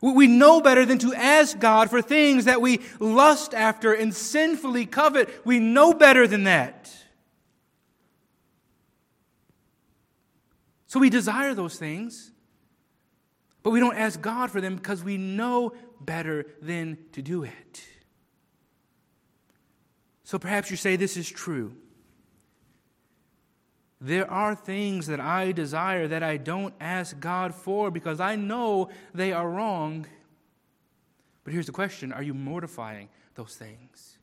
We 0.00 0.26
know 0.26 0.60
better 0.62 0.86
than 0.86 0.98
to 1.00 1.14
ask 1.14 1.58
God 1.58 1.90
for 1.90 2.00
things 2.00 2.46
that 2.46 2.62
we 2.62 2.80
lust 2.98 3.52
after 3.52 3.92
and 3.92 4.14
sinfully 4.14 4.86
covet. 4.86 5.44
We 5.44 5.58
know 5.58 5.92
better 5.92 6.26
than 6.26 6.44
that. 6.44 6.90
So 10.86 10.98
we 10.98 11.10
desire 11.10 11.54
those 11.54 11.76
things, 11.76 12.32
but 13.62 13.70
we 13.70 13.78
don't 13.78 13.96
ask 13.96 14.20
God 14.20 14.50
for 14.50 14.60
them 14.60 14.74
because 14.74 15.04
we 15.04 15.18
know 15.18 15.74
better 16.00 16.46
than 16.62 16.98
to 17.12 17.22
do 17.22 17.44
it. 17.44 17.84
So 20.24 20.38
perhaps 20.38 20.70
you 20.70 20.76
say 20.76 20.96
this 20.96 21.16
is 21.16 21.28
true. 21.28 21.76
There 24.00 24.30
are 24.30 24.54
things 24.54 25.06
that 25.08 25.20
I 25.20 25.52
desire 25.52 26.08
that 26.08 26.22
I 26.22 26.38
don't 26.38 26.74
ask 26.80 27.20
God 27.20 27.54
for 27.54 27.90
because 27.90 28.18
I 28.18 28.34
know 28.34 28.88
they 29.12 29.32
are 29.32 29.48
wrong. 29.48 30.06
But 31.44 31.52
here's 31.52 31.66
the 31.66 31.72
question 31.72 32.12
Are 32.12 32.22
you 32.22 32.32
mortifying 32.32 33.10
those 33.34 33.56
things? 33.56 34.18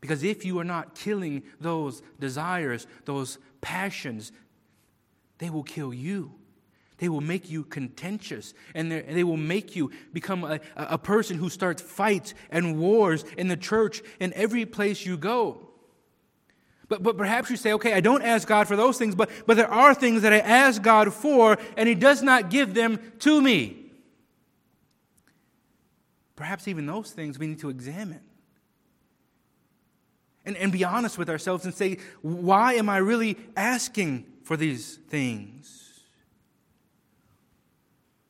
Because 0.00 0.24
if 0.24 0.44
you 0.44 0.58
are 0.58 0.64
not 0.64 0.96
killing 0.96 1.44
those 1.60 2.02
desires, 2.18 2.88
those 3.04 3.38
passions, 3.60 4.32
they 5.38 5.48
will 5.48 5.62
kill 5.62 5.94
you. 5.94 6.32
They 6.98 7.08
will 7.08 7.20
make 7.20 7.50
you 7.50 7.64
contentious 7.64 8.52
and 8.74 8.90
they 8.90 9.24
will 9.24 9.36
make 9.36 9.74
you 9.74 9.90
become 10.12 10.44
a, 10.44 10.60
a 10.76 10.98
person 10.98 11.36
who 11.36 11.50
starts 11.50 11.82
fights 11.82 12.34
and 12.50 12.78
wars 12.78 13.24
in 13.36 13.48
the 13.48 13.56
church 13.56 14.02
in 14.20 14.32
every 14.34 14.66
place 14.66 15.04
you 15.06 15.16
go. 15.16 15.71
But, 16.92 17.02
but 17.02 17.16
perhaps 17.16 17.48
you 17.48 17.56
say, 17.56 17.72
okay, 17.72 17.94
I 17.94 18.00
don't 18.00 18.20
ask 18.20 18.46
God 18.46 18.68
for 18.68 18.76
those 18.76 18.98
things, 18.98 19.14
but, 19.14 19.30
but 19.46 19.56
there 19.56 19.72
are 19.72 19.94
things 19.94 20.20
that 20.20 20.32
I 20.34 20.40
ask 20.40 20.82
God 20.82 21.14
for, 21.14 21.56
and 21.74 21.88
He 21.88 21.94
does 21.94 22.22
not 22.22 22.50
give 22.50 22.74
them 22.74 23.00
to 23.20 23.40
me. 23.40 23.90
Perhaps 26.36 26.68
even 26.68 26.84
those 26.84 27.10
things 27.10 27.38
we 27.38 27.46
need 27.46 27.60
to 27.60 27.70
examine. 27.70 28.20
and, 30.44 30.56
and 30.56 30.72
be 30.72 30.84
honest 30.84 31.18
with 31.18 31.30
ourselves 31.30 31.64
and 31.64 31.74
say, 31.74 31.98
why 32.20 32.74
am 32.74 32.88
I 32.88 32.98
really 32.98 33.36
asking 33.56 34.26
for 34.44 34.56
these 34.56 34.96
things? 35.08 36.00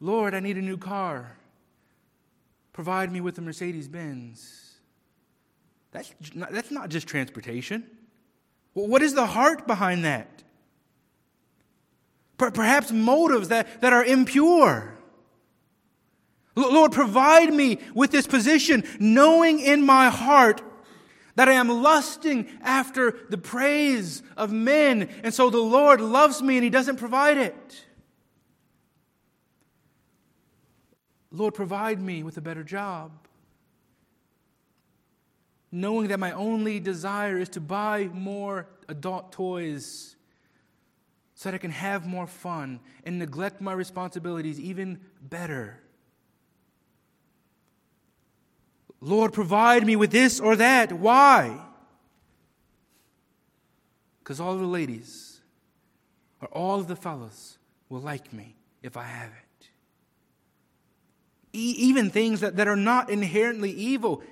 Lord, 0.01 0.35
I 0.35 0.41
need 0.41 0.57
a 0.57 0.63
new 0.63 0.77
car. 0.77 1.39
Provide 2.73 3.13
me 3.13 3.21
with 3.21 3.39
a 3.39 3.41
Mercedes 3.41 3.89
Benz. 3.89 4.77
That's 5.93 6.13
that's 6.51 6.71
not 6.71 6.89
just 6.89 7.07
transportation. 7.07 7.85
What 8.75 9.03
is 9.03 9.15
the 9.15 9.27
heart 9.27 9.67
behind 9.67 10.05
that? 10.05 10.43
Perhaps 12.39 12.91
motives 12.91 13.49
that, 13.49 13.81
that 13.83 13.93
are 13.93 14.05
impure. 14.05 14.95
Lord, 16.57 16.93
provide 16.93 17.53
me 17.53 17.79
with 17.95 18.11
this 18.11 18.27
position, 18.27 18.85
knowing 18.99 19.61
in 19.61 19.85
my 19.85 20.09
heart 20.09 20.63
that 21.35 21.49
I 21.49 21.53
am 21.53 21.69
lusting 21.69 22.47
after 22.63 23.19
the 23.31 23.39
praise 23.39 24.23
of 24.37 24.53
men. 24.53 25.09
And 25.23 25.33
so 25.33 25.51
the 25.51 25.59
Lord 25.59 26.01
loves 26.01 26.43
me 26.43 26.57
and 26.57 26.65
He 26.65 26.71
doesn't 26.71 26.97
provide 26.97 27.39
it. 27.39 27.85
Lord, 31.31 31.55
provide 31.55 32.01
me 32.01 32.23
with 32.23 32.37
a 32.37 32.43
better 32.43 32.63
job. 32.63 33.13
Knowing 35.73 36.09
that 36.09 36.21
my 36.21 36.33
only 36.33 36.79
desire 36.79 37.39
is 37.39 37.49
to 37.49 37.61
buy 37.61 38.09
more 38.13 38.69
adult 38.89 39.33
toys 39.33 40.17
so 41.35 41.49
that 41.49 41.55
I 41.55 41.59
can 41.59 41.71
have 41.71 42.07
more 42.07 42.27
fun 42.27 42.79
and 43.05 43.19
neglect 43.19 43.61
my 43.61 43.73
responsibilities 43.73 44.61
even 44.61 45.01
better. 45.21 45.81
Lord, 49.01 49.33
provide 49.33 49.85
me 49.85 49.97
with 49.97 50.13
this 50.13 50.39
or 50.39 50.55
that. 50.57 50.93
Why? 50.93 51.59
Because 54.23 54.39
all 54.39 54.57
the 54.57 54.65
ladies 54.65 55.41
or 56.41 56.49
all 56.49 56.79
of 56.79 56.87
the 56.87 56.95
fellows 56.95 57.59
will 57.89 58.01
like 58.01 58.33
me 58.33 58.55
if 58.83 58.97
I 58.97 59.05
have 59.05 59.31
it. 59.31 59.69
E- 61.53 61.75
even 61.79 62.11
things 62.11 62.41
that, 62.41 62.57
that 62.57 62.69
are 62.69 62.77
not 62.77 63.11
inherently 63.11 63.73
evil. 63.73 64.23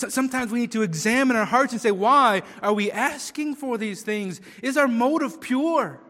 So 0.00 0.08
sometimes 0.08 0.50
we 0.50 0.60
need 0.60 0.72
to 0.72 0.80
examine 0.80 1.36
our 1.36 1.44
hearts 1.44 1.74
and 1.74 1.82
say, 1.82 1.90
why 1.90 2.40
are 2.62 2.72
we 2.72 2.90
asking 2.90 3.56
for 3.56 3.76
these 3.76 4.00
things? 4.00 4.40
Is 4.62 4.78
our 4.78 4.88
motive 4.88 5.42
pure? 5.42 6.00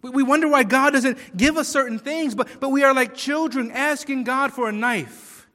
We 0.00 0.22
wonder 0.22 0.48
why 0.48 0.62
God 0.62 0.94
doesn't 0.94 1.18
give 1.36 1.58
us 1.58 1.68
certain 1.68 1.98
things, 1.98 2.34
but, 2.34 2.48
but 2.58 2.70
we 2.70 2.84
are 2.84 2.94
like 2.94 3.14
children 3.14 3.70
asking 3.70 4.24
God 4.24 4.50
for 4.54 4.66
a 4.66 4.72
knife. 4.72 5.46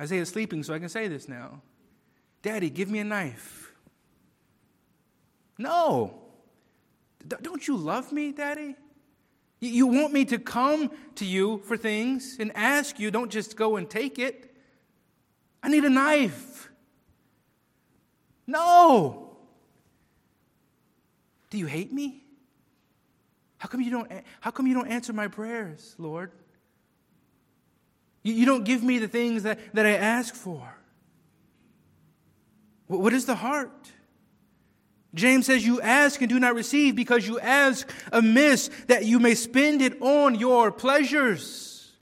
Isaiah's 0.00 0.28
sleeping, 0.28 0.64
so 0.64 0.74
I 0.74 0.80
can 0.80 0.88
say 0.88 1.06
this 1.06 1.28
now. 1.28 1.62
Daddy, 2.42 2.68
give 2.68 2.90
me 2.90 2.98
a 2.98 3.04
knife. 3.04 3.72
No. 5.56 6.20
Don't 7.28 7.68
you 7.68 7.76
love 7.76 8.10
me, 8.10 8.32
Daddy? 8.32 8.74
You 9.58 9.86
want 9.86 10.12
me 10.12 10.24
to 10.26 10.38
come 10.38 10.90
to 11.14 11.24
you 11.24 11.58
for 11.64 11.76
things 11.76 12.36
and 12.38 12.52
ask 12.54 13.00
you, 13.00 13.10
don't 13.10 13.30
just 13.30 13.56
go 13.56 13.76
and 13.76 13.88
take 13.88 14.18
it. 14.18 14.54
I 15.62 15.68
need 15.68 15.84
a 15.84 15.90
knife. 15.90 16.68
No. 18.46 19.36
Do 21.50 21.58
you 21.58 21.66
hate 21.66 21.92
me? 21.92 22.22
How 23.58 23.68
come 23.68 23.80
you 23.80 23.90
don't, 23.90 24.10
how 24.40 24.50
come 24.50 24.66
you 24.66 24.74
don't 24.74 24.88
answer 24.88 25.12
my 25.12 25.28
prayers, 25.28 25.94
Lord? 25.98 26.30
You, 28.22 28.34
you 28.34 28.44
don't 28.44 28.64
give 28.64 28.82
me 28.82 28.98
the 28.98 29.08
things 29.08 29.44
that, 29.44 29.58
that 29.74 29.86
I 29.86 29.94
ask 29.94 30.34
for. 30.34 30.76
What, 32.86 33.00
what 33.00 33.12
is 33.12 33.24
the 33.24 33.36
heart? 33.36 33.90
James 35.16 35.46
says, 35.46 35.66
You 35.66 35.80
ask 35.80 36.20
and 36.20 36.28
do 36.28 36.38
not 36.38 36.54
receive 36.54 36.94
because 36.94 37.26
you 37.26 37.40
ask 37.40 37.90
amiss 38.12 38.70
that 38.86 39.06
you 39.06 39.18
may 39.18 39.34
spend 39.34 39.82
it 39.82 40.00
on 40.00 40.34
your 40.34 40.70
pleasures. 40.70 41.94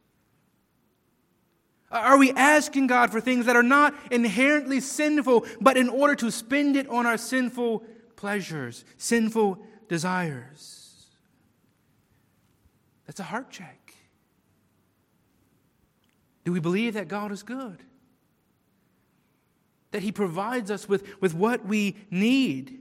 Are 1.91 2.19
we 2.19 2.33
asking 2.33 2.89
God 2.89 3.13
for 3.13 3.21
things 3.21 3.47
that 3.47 3.55
are 3.55 3.63
not 3.63 3.95
inherently 4.11 4.81
sinful, 4.81 5.47
but 5.61 5.77
in 5.77 5.89
order 5.89 6.17
to 6.17 6.31
spend 6.31 6.77
it 6.77 6.89
on 6.89 7.07
our 7.07 7.17
sinful 7.17 7.85
pleasures, 8.17 8.85
sinful 8.99 9.65
desires? 9.89 11.07
That's 13.07 13.21
a 13.21 13.25
heart 13.25 13.49
check. 13.49 13.95
Do 16.45 16.53
we 16.53 16.59
believe 16.59 16.95
that 16.95 17.07
God 17.07 17.31
is 17.31 17.45
good? 17.45 17.81
That 19.93 20.03
He 20.03 20.11
provides 20.11 20.73
us 20.73 20.89
with, 20.89 21.21
with 21.21 21.33
what 21.33 21.65
we 21.65 21.95
need? 22.11 22.81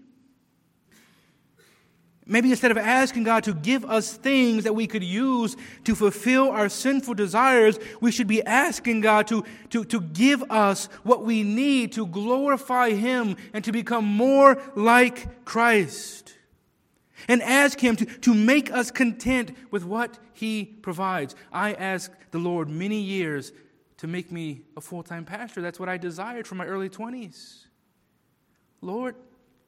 Maybe 2.25 2.51
instead 2.51 2.71
of 2.71 2.77
asking 2.77 3.23
God 3.23 3.43
to 3.43 3.53
give 3.53 3.83
us 3.83 4.13
things 4.13 4.63
that 4.63 4.73
we 4.73 4.87
could 4.87 5.03
use 5.03 5.57
to 5.83 5.93
fulfill 5.93 6.49
our 6.49 6.69
sinful 6.69 7.15
desires, 7.15 7.77
we 7.99 8.11
should 8.11 8.27
be 8.27 8.41
asking 8.43 9.01
God 9.01 9.27
to, 9.27 9.43
to, 9.71 9.83
to 9.85 9.99
give 9.99 10.41
us 10.49 10.85
what 11.03 11.25
we 11.25 11.43
need 11.43 11.91
to 11.93 12.07
glorify 12.07 12.91
Him 12.91 13.35
and 13.51 13.63
to 13.65 13.73
become 13.73 14.05
more 14.05 14.61
like 14.75 15.43
Christ. 15.43 16.33
And 17.27 17.41
ask 17.41 17.79
Him 17.79 17.97
to, 17.97 18.05
to 18.05 18.33
make 18.33 18.71
us 18.71 18.89
content 18.89 19.51
with 19.69 19.83
what 19.83 20.17
He 20.33 20.63
provides. 20.63 21.35
I 21.51 21.73
asked 21.73 22.15
the 22.31 22.39
Lord 22.39 22.69
many 22.69 23.01
years 23.01 23.51
to 23.97 24.07
make 24.07 24.31
me 24.31 24.61
a 24.77 24.81
full 24.81 25.03
time 25.03 25.25
pastor. 25.25 25.61
That's 25.61 25.79
what 25.79 25.89
I 25.89 25.97
desired 25.97 26.47
from 26.47 26.57
my 26.57 26.65
early 26.65 26.89
20s. 26.89 27.65
Lord, 28.81 29.15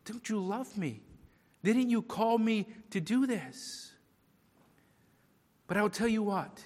don't 0.06 0.28
you 0.30 0.40
love 0.40 0.78
me? 0.78 1.02
Didn't 1.66 1.90
you 1.90 2.04
call 2.04 2.38
me 2.38 2.68
to 2.92 3.02
do 3.02 3.26
this? 3.26 3.92
But 5.66 5.78
I'll 5.78 5.90
tell 5.90 6.08
you 6.08 6.22
what, 6.22 6.64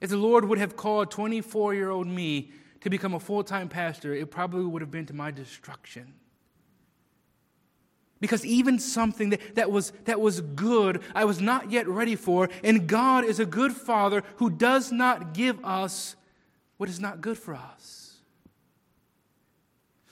if 0.00 0.10
the 0.10 0.16
Lord 0.16 0.44
would 0.44 0.58
have 0.58 0.76
called 0.76 1.12
24 1.12 1.72
year 1.72 1.90
old 1.90 2.08
me 2.08 2.50
to 2.80 2.90
become 2.90 3.14
a 3.14 3.20
full 3.20 3.44
time 3.44 3.68
pastor, 3.68 4.12
it 4.12 4.28
probably 4.28 4.64
would 4.64 4.82
have 4.82 4.90
been 4.90 5.06
to 5.06 5.14
my 5.14 5.30
destruction. 5.30 6.14
Because 8.18 8.44
even 8.44 8.80
something 8.80 9.30
that, 9.30 9.54
that, 9.54 9.70
was, 9.70 9.92
that 10.06 10.20
was 10.20 10.40
good, 10.40 11.00
I 11.14 11.24
was 11.24 11.40
not 11.40 11.70
yet 11.70 11.86
ready 11.86 12.16
for. 12.16 12.48
And 12.64 12.88
God 12.88 13.24
is 13.24 13.38
a 13.38 13.46
good 13.46 13.72
Father 13.72 14.24
who 14.36 14.50
does 14.50 14.90
not 14.90 15.32
give 15.32 15.64
us 15.64 16.16
what 16.76 16.88
is 16.88 16.98
not 16.98 17.20
good 17.20 17.38
for 17.38 17.54
us. 17.54 18.05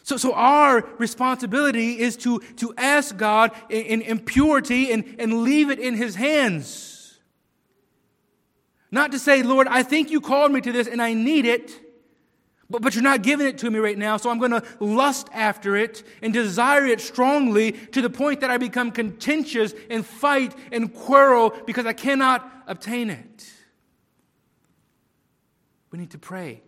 So, 0.05 0.19
so 0.19 0.35
our 0.35 0.87
responsibility 0.99 1.99
is 1.99 2.19
to, 2.19 2.41
to 2.57 2.75
ask 2.77 3.17
God 3.17 3.53
in, 3.71 4.03
in, 4.03 4.21
purity 4.21 4.93
and, 4.93 5.17
and 5.19 5.43
leave 5.45 5.71
it 5.71 5.79
in 5.79 5.95
His 5.95 6.15
hands. 6.15 7.19
Not 8.91 9.13
to 9.13 9.19
say, 9.19 9.43
Lord, 9.43 9.67
I 9.67 9.83
think 9.83 10.11
you 10.11 10.21
called 10.21 10.53
me 10.53 10.61
to 10.61 10.73
this 10.73 10.87
and 10.89 11.01
I 11.01 11.15
need 11.15 11.47
it, 11.47 11.73
but, 12.69 12.83
but 12.83 12.95
you're 12.95 13.03
not 13.03 13.23
giving 13.23 13.47
it 13.47 13.57
to 13.59 13.71
me 13.71 13.79
right 13.79 13.97
now, 13.97 14.19
so 14.19 14.29
I'm 14.29 14.39
going 14.39 14.51
to 14.51 14.63
lust 14.79 15.29
after 15.33 15.75
it 15.75 16.03
and 16.21 16.35
desire 16.35 16.85
it 16.85 17.01
strongly 17.01 17.73
to 17.73 18.03
the 18.03 18.11
point 18.11 18.43
that 18.43 18.51
I 18.51 18.59
become 18.59 18.91
contentious 18.91 19.73
and 19.89 20.05
fight 20.05 20.55
and 20.71 20.93
quarrel 20.93 21.55
because 21.65 21.87
I 21.87 21.95
cannot 21.95 22.47
obtain 22.67 23.09
it. 23.09 23.51
We 25.91 25.99
need 25.99 26.11
to 26.11 26.19
pray. 26.19 26.61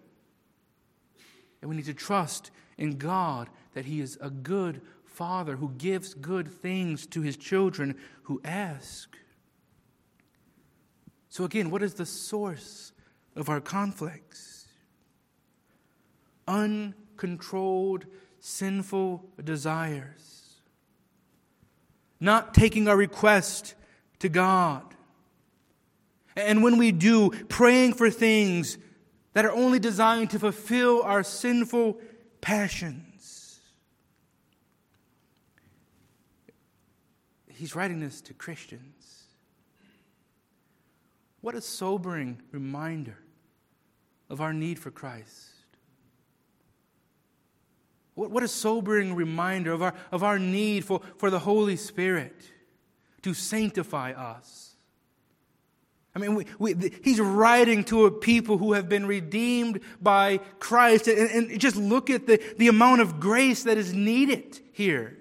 And 1.61 1.69
we 1.69 1.77
need 1.77 1.85
to 1.85 1.95
trust 1.95 2.51
in 2.79 2.99
God 2.99 3.49
that 3.75 3.85
He 3.85 4.01
is 4.01 4.19
a 4.21 4.31
good 4.31 4.81
Father 5.05 5.57
who 5.57 5.71
gives 5.79 6.15
good 6.15 6.49
things 6.49 7.07
to 7.07 7.23
His 7.23 7.37
children 7.37 7.97
who 8.25 8.41
ask. 8.45 9.17
So, 11.29 11.45
again, 11.45 11.71
what 11.71 11.83
is 11.83 11.95
the 11.95 12.07
source 12.07 12.93
of 13.35 13.49
our 13.49 13.61
conflicts? 13.61 14.69
Uncontrolled, 16.49 18.07
sinful 18.41 19.25
desires. 19.43 20.61
Not 22.21 22.55
taking 22.55 22.89
our 22.89 22.97
request 22.97 23.75
to 24.21 24.29
God. 24.29 24.83
And 26.37 26.63
when 26.63 26.79
we 26.79 26.93
do, 26.93 27.31
praying 27.49 27.95
for 27.95 28.11
things 28.11 28.79
that 29.33 29.45
are 29.45 29.53
only 29.53 29.79
designed 29.79 30.31
to 30.31 30.39
fulfill 30.39 31.03
our 31.03 31.23
sinful 31.23 31.99
passions. 32.47 33.59
He's 37.49 37.75
writing 37.75 37.99
this 37.99 38.21
to 38.21 38.35
Christians. 38.35 39.25
What 41.41 41.57
a 41.57 41.61
sobering 41.61 42.41
reminder 42.53 43.19
of 44.31 44.41
our 44.41 44.53
need 44.53 44.79
for 44.79 44.93
Christ. 44.93 45.55
What, 48.15 48.31
what 48.31 48.45
a 48.45 48.49
sobering 48.49 49.17
reminder 49.17 49.73
of 49.73 49.83
our, 49.83 49.95
of 50.13 50.23
our 50.23 50.39
need 50.39 50.85
for, 50.85 51.01
for 51.17 51.31
the 51.31 51.41
Holy 51.41 51.75
Spirit 51.75 52.53
to 53.23 53.35
sanctify 53.35 54.13
us 54.13 54.66
I 56.17 56.19
mean, 56.19 56.35
we, 56.35 56.47
we, 56.59 56.93
he's 57.05 57.21
writing 57.21 57.85
to 57.85 58.07
a 58.07 58.11
people 58.11 58.57
who 58.57 58.73
have 58.73 58.89
been 58.89 59.05
redeemed 59.05 59.81
by 60.01 60.39
Christ. 60.59 61.09
And, 61.09 61.51
and 61.51 61.61
just 61.61 61.77
look 61.77 62.09
at 62.09 62.27
the, 62.27 62.43
the 62.57 62.69
amount 62.69 63.03
of 63.03 63.21
grace 63.21 63.65
that 63.65 63.77
is 63.77 63.93
needed 63.93 64.59
here. 64.73 65.15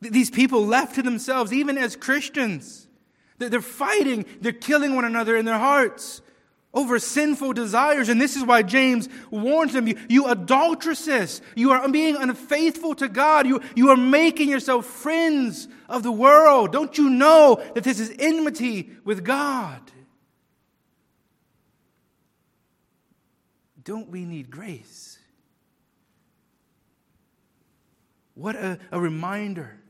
These 0.00 0.30
people 0.30 0.64
left 0.64 0.94
to 0.94 1.02
themselves, 1.02 1.52
even 1.52 1.76
as 1.76 1.96
Christians, 1.96 2.86
they're 3.38 3.60
fighting, 3.60 4.24
they're 4.40 4.52
killing 4.52 4.94
one 4.94 5.04
another 5.04 5.36
in 5.36 5.44
their 5.44 5.58
hearts 5.58 6.22
over 6.78 7.00
sinful 7.00 7.52
desires. 7.54 8.08
And 8.08 8.20
this 8.20 8.36
is 8.36 8.44
why 8.44 8.62
James 8.62 9.08
warns 9.32 9.72
them 9.72 9.88
you, 9.88 9.96
you 10.08 10.26
adulteresses, 10.28 11.42
you 11.56 11.72
are 11.72 11.88
being 11.88 12.14
unfaithful 12.14 12.94
to 12.94 13.08
God. 13.08 13.48
You, 13.48 13.60
you 13.74 13.90
are 13.90 13.96
making 13.96 14.48
yourself 14.48 14.86
friends 14.86 15.66
of 15.88 16.04
the 16.04 16.12
world. 16.12 16.70
Don't 16.70 16.96
you 16.96 17.10
know 17.10 17.60
that 17.74 17.82
this 17.82 17.98
is 17.98 18.14
enmity 18.20 18.90
with 19.04 19.24
God? 19.24 19.80
Don't 23.82 24.08
we 24.08 24.24
need 24.24 24.48
grace? 24.48 25.18
What 28.34 28.54
a, 28.54 28.78
a 28.92 29.00
reminder 29.00 29.80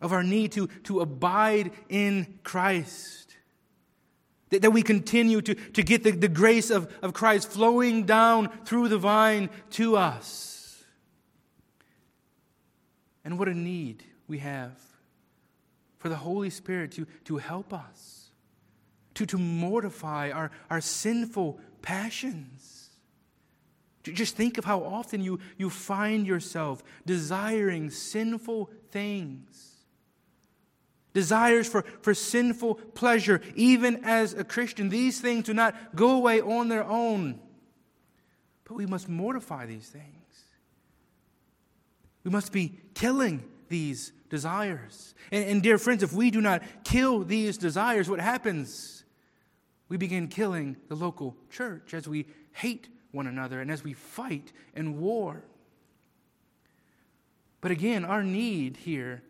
of 0.00 0.12
our 0.12 0.24
need 0.24 0.50
to, 0.52 0.66
to 0.84 1.00
abide 1.00 1.70
in 1.88 2.40
Christ. 2.42 3.25
That, 4.56 4.62
that 4.62 4.70
we 4.70 4.80
continue 4.80 5.42
to, 5.42 5.54
to 5.54 5.82
get 5.82 6.02
the, 6.02 6.12
the 6.12 6.28
grace 6.28 6.70
of, 6.70 6.90
of 7.02 7.12
Christ 7.12 7.50
flowing 7.50 8.04
down 8.04 8.48
through 8.64 8.88
the 8.88 8.96
vine 8.96 9.50
to 9.72 9.98
us. 9.98 10.82
And 13.22 13.38
what 13.38 13.48
a 13.48 13.54
need 13.54 14.02
we 14.26 14.38
have 14.38 14.78
for 15.98 16.08
the 16.08 16.16
Holy 16.16 16.48
Spirit 16.48 16.92
to, 16.92 17.06
to 17.24 17.36
help 17.36 17.74
us, 17.74 18.30
to, 19.14 19.26
to 19.26 19.36
mortify 19.36 20.30
our, 20.30 20.50
our 20.70 20.80
sinful 20.80 21.60
passions. 21.82 22.88
Just 24.04 24.36
think 24.36 24.56
of 24.56 24.64
how 24.64 24.82
often 24.82 25.20
you, 25.20 25.38
you 25.58 25.68
find 25.68 26.26
yourself 26.26 26.82
desiring 27.04 27.90
sinful 27.90 28.70
things 28.90 29.75
desires 31.16 31.66
for, 31.66 31.82
for 32.02 32.12
sinful 32.12 32.74
pleasure, 32.74 33.40
even 33.54 34.04
as 34.04 34.34
a 34.34 34.44
Christian. 34.44 34.90
These 34.90 35.18
things 35.18 35.46
do 35.46 35.54
not 35.54 35.96
go 35.96 36.10
away 36.10 36.42
on 36.42 36.68
their 36.68 36.84
own, 36.84 37.40
but 38.64 38.74
we 38.74 38.84
must 38.84 39.08
mortify 39.08 39.64
these 39.64 39.88
things. 39.88 40.44
We 42.22 42.30
must 42.30 42.52
be 42.52 42.78
killing 42.92 43.42
these 43.70 44.12
desires. 44.28 45.14
And, 45.32 45.48
and 45.48 45.62
dear 45.62 45.78
friends, 45.78 46.02
if 46.02 46.12
we 46.12 46.30
do 46.30 46.42
not 46.42 46.62
kill 46.84 47.24
these 47.24 47.56
desires, 47.56 48.10
what 48.10 48.20
happens? 48.20 49.02
We 49.88 49.96
begin 49.96 50.28
killing 50.28 50.76
the 50.88 50.96
local 50.96 51.34
church 51.48 51.94
as 51.94 52.06
we 52.06 52.26
hate 52.52 52.88
one 53.10 53.26
another 53.26 53.62
and 53.62 53.70
as 53.70 53.82
we 53.82 53.94
fight 53.94 54.52
and 54.74 54.98
war. 54.98 55.44
But 57.62 57.70
again, 57.70 58.04
our 58.04 58.22
need 58.22 58.76
here 58.76 59.22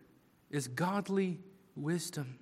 is 0.50 0.66
godly 0.66 1.38
wisdom. 1.76 2.38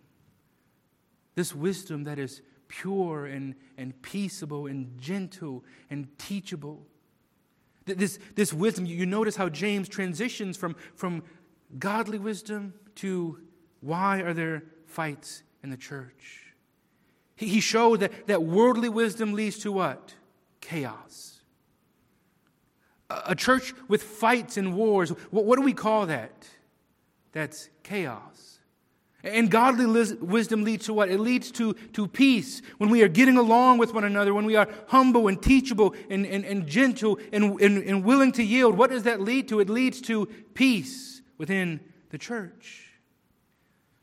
This 1.34 1.54
wisdom 1.54 2.04
that 2.04 2.18
is 2.18 2.42
pure 2.68 3.26
and, 3.26 3.54
and 3.76 4.00
peaceable 4.02 4.66
and 4.66 4.98
gentle 5.00 5.64
and 5.90 6.08
teachable. 6.18 6.86
This, 7.86 8.18
this 8.34 8.52
wisdom, 8.52 8.86
you 8.86 9.04
notice 9.04 9.36
how 9.36 9.48
James 9.48 9.88
transitions 9.88 10.56
from, 10.56 10.74
from 10.94 11.22
godly 11.78 12.18
wisdom 12.18 12.74
to 12.96 13.38
why 13.80 14.20
are 14.20 14.32
there 14.32 14.64
fights 14.86 15.42
in 15.62 15.70
the 15.70 15.76
church? 15.76 16.54
He, 17.36 17.48
he 17.48 17.60
showed 17.60 18.00
that, 18.00 18.26
that 18.26 18.42
worldly 18.42 18.88
wisdom 18.88 19.34
leads 19.34 19.58
to 19.58 19.72
what? 19.72 20.14
Chaos. 20.60 21.40
A, 23.10 23.22
a 23.28 23.34
church 23.34 23.74
with 23.88 24.02
fights 24.02 24.56
and 24.56 24.74
wars, 24.74 25.10
what, 25.30 25.44
what 25.44 25.58
do 25.58 25.62
we 25.62 25.74
call 25.74 26.06
that? 26.06 26.48
That's 27.32 27.68
chaos. 27.82 28.53
And 29.24 29.50
godly 29.50 29.86
wisdom 29.86 30.64
leads 30.64 30.84
to 30.84 30.92
what? 30.92 31.08
It 31.08 31.18
leads 31.18 31.50
to, 31.52 31.72
to 31.94 32.06
peace. 32.06 32.60
When 32.76 32.90
we 32.90 33.02
are 33.02 33.08
getting 33.08 33.38
along 33.38 33.78
with 33.78 33.94
one 33.94 34.04
another, 34.04 34.34
when 34.34 34.44
we 34.44 34.54
are 34.54 34.68
humble 34.88 35.28
and 35.28 35.42
teachable 35.42 35.94
and, 36.10 36.26
and, 36.26 36.44
and 36.44 36.66
gentle 36.66 37.18
and, 37.32 37.58
and, 37.58 37.82
and 37.82 38.04
willing 38.04 38.32
to 38.32 38.44
yield, 38.44 38.76
what 38.76 38.90
does 38.90 39.04
that 39.04 39.22
lead 39.22 39.48
to? 39.48 39.60
It 39.60 39.70
leads 39.70 40.02
to 40.02 40.26
peace 40.52 41.22
within 41.38 41.80
the 42.10 42.18
church. 42.18 42.82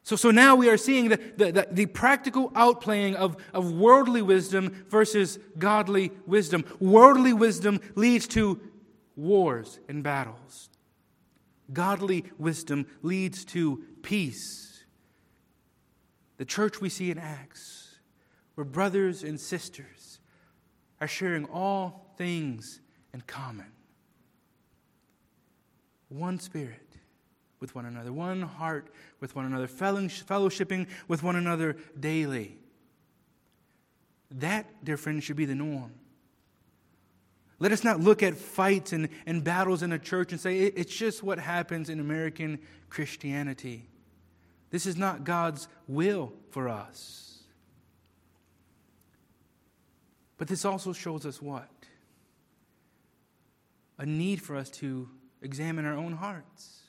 So, 0.01 0.15
so 0.15 0.31
now 0.31 0.55
we 0.55 0.69
are 0.69 0.77
seeing 0.77 1.09
the, 1.09 1.17
the, 1.37 1.51
the, 1.51 1.67
the, 1.69 1.85
practical 1.85 2.49
outplaying 2.51 3.13
of, 3.13 3.37
of 3.53 3.71
worldly 3.71 4.23
wisdom 4.23 4.85
versus 4.89 5.37
godly 5.59 6.11
wisdom. 6.25 6.65
Worldly 6.79 7.33
wisdom 7.33 7.79
leads 7.93 8.27
to 8.29 8.59
wars 9.15 9.79
and 9.87 10.01
battles, 10.01 10.71
godly 11.71 12.25
wisdom 12.39 12.87
leads 13.03 13.45
to 13.45 13.83
peace 14.01 14.70
the 16.41 16.45
church 16.45 16.81
we 16.81 16.89
see 16.89 17.11
in 17.11 17.19
Acts, 17.19 17.99
where 18.55 18.65
brothers 18.65 19.21
and 19.21 19.39
sisters 19.39 20.17
are 20.99 21.07
sharing 21.07 21.45
all 21.45 22.15
things 22.17 22.81
in 23.13 23.21
common. 23.21 23.67
One 26.09 26.39
spirit 26.39 26.97
with 27.59 27.75
one 27.75 27.85
another, 27.85 28.11
one 28.11 28.41
heart 28.41 28.87
with 29.19 29.35
one 29.35 29.45
another, 29.45 29.67
fellowshipping 29.67 30.87
with 31.07 31.21
one 31.21 31.35
another 31.35 31.77
daily. 31.99 32.57
That, 34.31 34.83
dear 34.83 34.97
friends, 34.97 35.23
should 35.23 35.37
be 35.37 35.45
the 35.45 35.53
norm. 35.53 35.93
Let 37.59 37.71
us 37.71 37.83
not 37.83 37.99
look 37.99 38.23
at 38.23 38.35
fights 38.35 38.93
and, 38.93 39.09
and 39.27 39.43
battles 39.43 39.83
in 39.83 39.91
a 39.91 39.99
church 39.99 40.31
and 40.31 40.41
say 40.41 40.57
it's 40.57 40.95
just 40.95 41.21
what 41.21 41.37
happens 41.37 41.87
in 41.87 41.99
American 41.99 42.57
Christianity. 42.89 43.90
This 44.71 44.85
is 44.85 44.97
not 44.97 45.23
God's 45.23 45.67
will 45.87 46.33
for 46.49 46.67
us. 46.69 47.43
But 50.37 50.47
this 50.47 50.65
also 50.65 50.93
shows 50.93 51.25
us 51.25 51.41
what? 51.41 51.69
A 53.99 54.05
need 54.05 54.41
for 54.41 54.55
us 54.55 54.71
to 54.71 55.07
examine 55.41 55.85
our 55.85 55.95
own 55.95 56.13
hearts. 56.13 56.79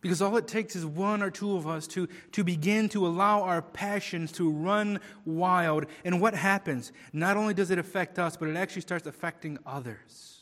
Because 0.00 0.22
all 0.22 0.36
it 0.36 0.46
takes 0.46 0.76
is 0.76 0.86
one 0.86 1.20
or 1.20 1.30
two 1.30 1.56
of 1.56 1.66
us 1.66 1.88
to, 1.88 2.08
to 2.32 2.44
begin 2.44 2.88
to 2.90 3.06
allow 3.06 3.42
our 3.42 3.60
passions 3.60 4.30
to 4.32 4.48
run 4.48 5.00
wild. 5.24 5.86
And 6.04 6.20
what 6.20 6.34
happens? 6.34 6.92
Not 7.12 7.36
only 7.36 7.54
does 7.54 7.72
it 7.72 7.78
affect 7.78 8.18
us, 8.18 8.36
but 8.36 8.48
it 8.48 8.56
actually 8.56 8.82
starts 8.82 9.06
affecting 9.06 9.58
others. 9.66 10.35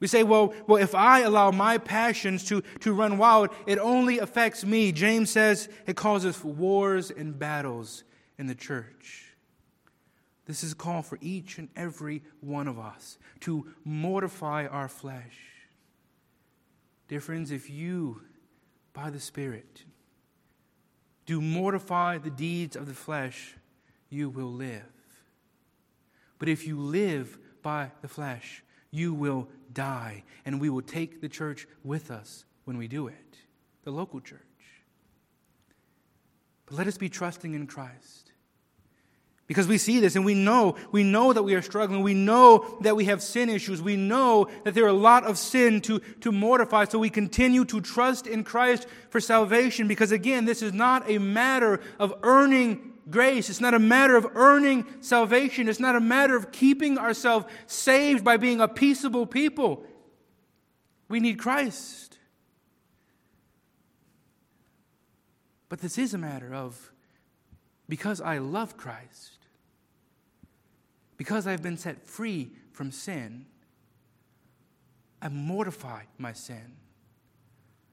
We 0.00 0.06
say, 0.06 0.22
well, 0.22 0.54
well, 0.66 0.82
if 0.82 0.94
I 0.94 1.20
allow 1.20 1.50
my 1.50 1.76
passions 1.76 2.44
to, 2.46 2.62
to 2.80 2.92
run 2.94 3.18
wild, 3.18 3.50
it 3.66 3.78
only 3.78 4.18
affects 4.18 4.64
me. 4.64 4.92
James 4.92 5.30
says 5.30 5.68
it 5.86 5.94
causes 5.94 6.42
wars 6.42 7.10
and 7.10 7.38
battles 7.38 8.02
in 8.38 8.46
the 8.46 8.54
church. 8.54 9.26
This 10.46 10.64
is 10.64 10.72
a 10.72 10.76
call 10.76 11.02
for 11.02 11.18
each 11.20 11.58
and 11.58 11.68
every 11.76 12.22
one 12.40 12.66
of 12.66 12.78
us 12.78 13.18
to 13.40 13.66
mortify 13.84 14.66
our 14.66 14.88
flesh. 14.88 15.36
Dear 17.08 17.20
friends, 17.20 17.50
if 17.50 17.68
you, 17.68 18.22
by 18.94 19.10
the 19.10 19.20
Spirit, 19.20 19.84
do 21.26 21.40
mortify 21.40 22.18
the 22.18 22.30
deeds 22.30 22.74
of 22.74 22.86
the 22.86 22.94
flesh, 22.94 23.54
you 24.08 24.30
will 24.30 24.50
live. 24.50 24.82
But 26.38 26.48
if 26.48 26.66
you 26.66 26.80
live 26.80 27.38
by 27.62 27.90
the 28.00 28.08
flesh, 28.08 28.64
you 28.90 29.12
will 29.12 29.48
die, 29.72 30.24
and 30.44 30.60
we 30.60 30.70
will 30.70 30.82
take 30.82 31.20
the 31.20 31.28
church 31.28 31.66
with 31.84 32.10
us 32.10 32.44
when 32.64 32.78
we 32.78 32.88
do 32.88 33.06
it, 33.06 33.36
the 33.84 33.90
local 33.90 34.20
church. 34.20 34.40
But 36.66 36.78
let 36.78 36.86
us 36.86 36.98
be 36.98 37.08
trusting 37.08 37.54
in 37.54 37.66
Christ. 37.66 38.30
Because 39.50 39.66
we 39.66 39.78
see 39.78 39.98
this 39.98 40.14
and 40.14 40.24
we 40.24 40.34
know, 40.34 40.76
we 40.92 41.02
know 41.02 41.32
that 41.32 41.42
we 41.42 41.54
are 41.54 41.62
struggling. 41.62 42.04
We 42.04 42.14
know 42.14 42.78
that 42.82 42.94
we 42.94 43.06
have 43.06 43.20
sin 43.20 43.48
issues. 43.48 43.82
We 43.82 43.96
know 43.96 44.48
that 44.62 44.74
there 44.74 44.84
are 44.84 44.88
a 44.88 44.92
lot 44.92 45.24
of 45.24 45.38
sin 45.38 45.80
to, 45.80 45.98
to 46.20 46.30
mortify. 46.30 46.84
So 46.84 47.00
we 47.00 47.10
continue 47.10 47.64
to 47.64 47.80
trust 47.80 48.28
in 48.28 48.44
Christ 48.44 48.86
for 49.08 49.20
salvation 49.20 49.88
because 49.88 50.12
again, 50.12 50.44
this 50.44 50.62
is 50.62 50.72
not 50.72 51.10
a 51.10 51.18
matter 51.18 51.80
of 51.98 52.14
earning 52.22 52.89
grace. 53.10 53.50
It's 53.50 53.60
not 53.60 53.74
a 53.74 53.78
matter 53.78 54.16
of 54.16 54.26
earning 54.34 54.86
salvation. 55.00 55.68
It's 55.68 55.80
not 55.80 55.96
a 55.96 56.00
matter 56.00 56.36
of 56.36 56.52
keeping 56.52 56.98
ourselves 56.98 57.46
saved 57.66 58.24
by 58.24 58.36
being 58.36 58.60
a 58.60 58.68
peaceable 58.68 59.26
people. 59.26 59.84
We 61.08 61.20
need 61.20 61.38
Christ. 61.38 62.18
But 65.68 65.80
this 65.80 65.98
is 65.98 66.14
a 66.14 66.18
matter 66.18 66.54
of 66.54 66.92
because 67.88 68.20
I 68.20 68.38
love 68.38 68.76
Christ, 68.76 69.38
because 71.16 71.46
I've 71.46 71.62
been 71.62 71.76
set 71.76 72.06
free 72.06 72.52
from 72.72 72.92
sin, 72.92 73.46
I 75.20 75.28
mortify 75.28 76.02
my 76.16 76.32
sin. 76.32 76.76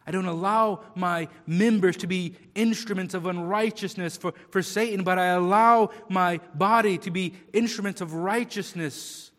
I 0.07 0.11
don't 0.11 0.25
allow 0.25 0.85
my 0.95 1.27
members 1.45 1.97
to 1.97 2.07
be 2.07 2.35
instruments 2.55 3.13
of 3.13 3.25
unrighteousness 3.25 4.15
for, 4.15 4.33
for 4.51 4.61
Satan, 4.63 5.03
but 5.03 5.19
I 5.19 5.25
allow 5.27 5.91
my 6.07 6.39
body 6.55 6.97
to 6.99 7.11
be 7.11 7.33
instruments 7.51 7.99
of 7.99 8.13
righteousness 8.13 9.31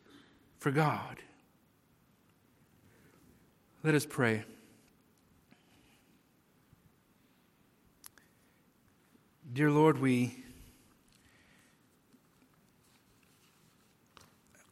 for 0.59 0.71
God. 0.71 1.17
Let 3.83 3.95
us 3.95 4.05
pray. 4.05 4.45
Dear 9.51 9.71
Lord, 9.71 9.99
we 9.99 10.45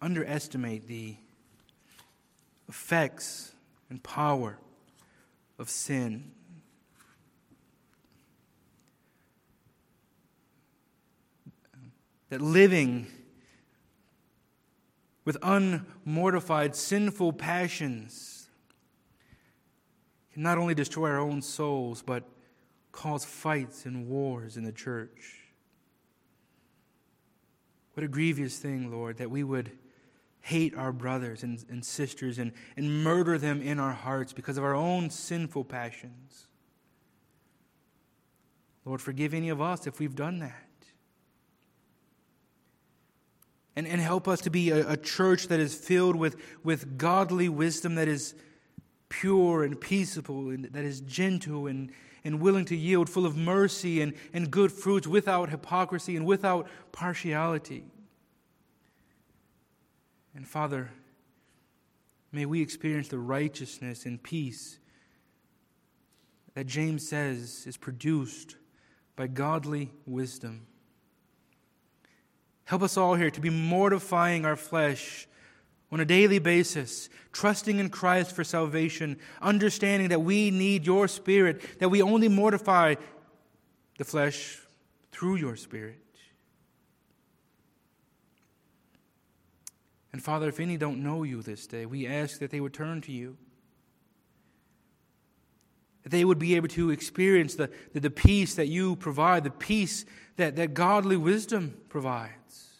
underestimate 0.02 0.86
the 0.86 1.16
effects 2.68 3.52
and 3.88 4.02
power 4.02 4.58
of 5.58 5.70
sin. 5.70 6.32
That 12.28 12.40
living 12.40 13.06
with 15.24 15.36
unmortified 15.42 16.74
sinful 16.74 17.34
passions 17.34 18.48
can 20.32 20.42
not 20.42 20.58
only 20.58 20.74
destroy 20.74 21.08
our 21.10 21.18
own 21.18 21.40
souls, 21.40 22.02
but 22.02 22.24
cause 22.92 23.24
fights 23.24 23.86
and 23.86 24.08
wars 24.08 24.56
in 24.56 24.64
the 24.64 24.72
church. 24.72 25.42
What 27.94 28.04
a 28.04 28.08
grievous 28.08 28.58
thing, 28.58 28.90
Lord, 28.90 29.16
that 29.18 29.30
we 29.30 29.42
would 29.42 29.70
hate 30.46 30.76
our 30.76 30.92
brothers 30.92 31.42
and, 31.42 31.64
and 31.68 31.84
sisters 31.84 32.38
and, 32.38 32.52
and 32.76 33.02
murder 33.02 33.36
them 33.36 33.60
in 33.60 33.80
our 33.80 33.92
hearts 33.92 34.32
because 34.32 34.56
of 34.56 34.62
our 34.62 34.76
own 34.76 35.10
sinful 35.10 35.64
passions. 35.64 36.46
Lord, 38.84 39.00
forgive 39.02 39.34
any 39.34 39.48
of 39.48 39.60
us 39.60 39.88
if 39.88 39.98
we've 39.98 40.14
done 40.14 40.38
that. 40.38 40.68
And, 43.74 43.88
and 43.88 44.00
help 44.00 44.28
us 44.28 44.40
to 44.42 44.50
be 44.50 44.70
a, 44.70 44.90
a 44.90 44.96
church 44.96 45.48
that 45.48 45.58
is 45.58 45.74
filled 45.74 46.14
with, 46.14 46.36
with 46.62 46.96
godly 46.96 47.48
wisdom 47.48 47.96
that 47.96 48.06
is 48.06 48.36
pure 49.08 49.64
and 49.64 49.80
peaceable, 49.80 50.50
and 50.50 50.66
that 50.66 50.84
is 50.84 51.00
gentle 51.00 51.66
and, 51.66 51.90
and 52.22 52.40
willing 52.40 52.66
to 52.66 52.76
yield, 52.76 53.10
full 53.10 53.26
of 53.26 53.36
mercy 53.36 54.00
and, 54.00 54.14
and 54.32 54.52
good 54.52 54.70
fruits, 54.70 55.08
without 55.08 55.50
hypocrisy 55.50 56.14
and 56.14 56.24
without 56.24 56.68
partiality. 56.92 57.82
And 60.36 60.46
Father, 60.46 60.90
may 62.30 62.44
we 62.44 62.60
experience 62.60 63.08
the 63.08 63.18
righteousness 63.18 64.04
and 64.04 64.22
peace 64.22 64.78
that 66.52 66.66
James 66.66 67.08
says 67.08 67.64
is 67.66 67.78
produced 67.78 68.56
by 69.16 69.28
godly 69.28 69.92
wisdom. 70.04 70.66
Help 72.64 72.82
us 72.82 72.98
all 72.98 73.14
here 73.14 73.30
to 73.30 73.40
be 73.40 73.48
mortifying 73.48 74.44
our 74.44 74.56
flesh 74.56 75.26
on 75.90 76.00
a 76.00 76.04
daily 76.04 76.38
basis, 76.38 77.08
trusting 77.32 77.78
in 77.78 77.88
Christ 77.88 78.32
for 78.32 78.44
salvation, 78.44 79.18
understanding 79.40 80.08
that 80.08 80.20
we 80.20 80.50
need 80.50 80.84
your 80.84 81.08
Spirit, 81.08 81.78
that 81.78 81.88
we 81.88 82.02
only 82.02 82.28
mortify 82.28 82.96
the 83.96 84.04
flesh 84.04 84.58
through 85.12 85.36
your 85.36 85.56
Spirit. 85.56 85.98
And 90.16 90.24
Father, 90.24 90.48
if 90.48 90.60
any 90.60 90.78
don't 90.78 91.02
know 91.02 91.24
you 91.24 91.42
this 91.42 91.66
day, 91.66 91.84
we 91.84 92.06
ask 92.06 92.38
that 92.38 92.50
they 92.50 92.58
would 92.58 92.72
turn 92.72 93.02
to 93.02 93.12
you. 93.12 93.36
That 96.04 96.08
they 96.08 96.24
would 96.24 96.38
be 96.38 96.56
able 96.56 96.68
to 96.68 96.88
experience 96.88 97.54
the, 97.54 97.68
the, 97.92 98.00
the 98.00 98.08
peace 98.08 98.54
that 98.54 98.68
you 98.68 98.96
provide, 98.96 99.44
the 99.44 99.50
peace 99.50 100.06
that, 100.36 100.56
that 100.56 100.72
godly 100.72 101.18
wisdom 101.18 101.76
provides. 101.90 102.70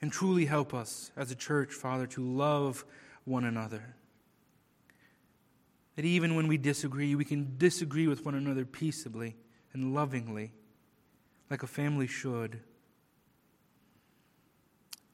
And 0.00 0.10
truly 0.10 0.46
help 0.46 0.72
us 0.72 1.12
as 1.18 1.30
a 1.30 1.34
church, 1.34 1.74
Father, 1.74 2.06
to 2.06 2.24
love 2.24 2.86
one 3.26 3.44
another. 3.44 3.94
That 5.96 6.06
even 6.06 6.34
when 6.34 6.48
we 6.48 6.56
disagree, 6.56 7.14
we 7.14 7.26
can 7.26 7.58
disagree 7.58 8.08
with 8.08 8.24
one 8.24 8.34
another 8.34 8.64
peaceably 8.64 9.36
and 9.74 9.92
lovingly, 9.94 10.52
like 11.50 11.62
a 11.62 11.66
family 11.66 12.06
should. 12.06 12.60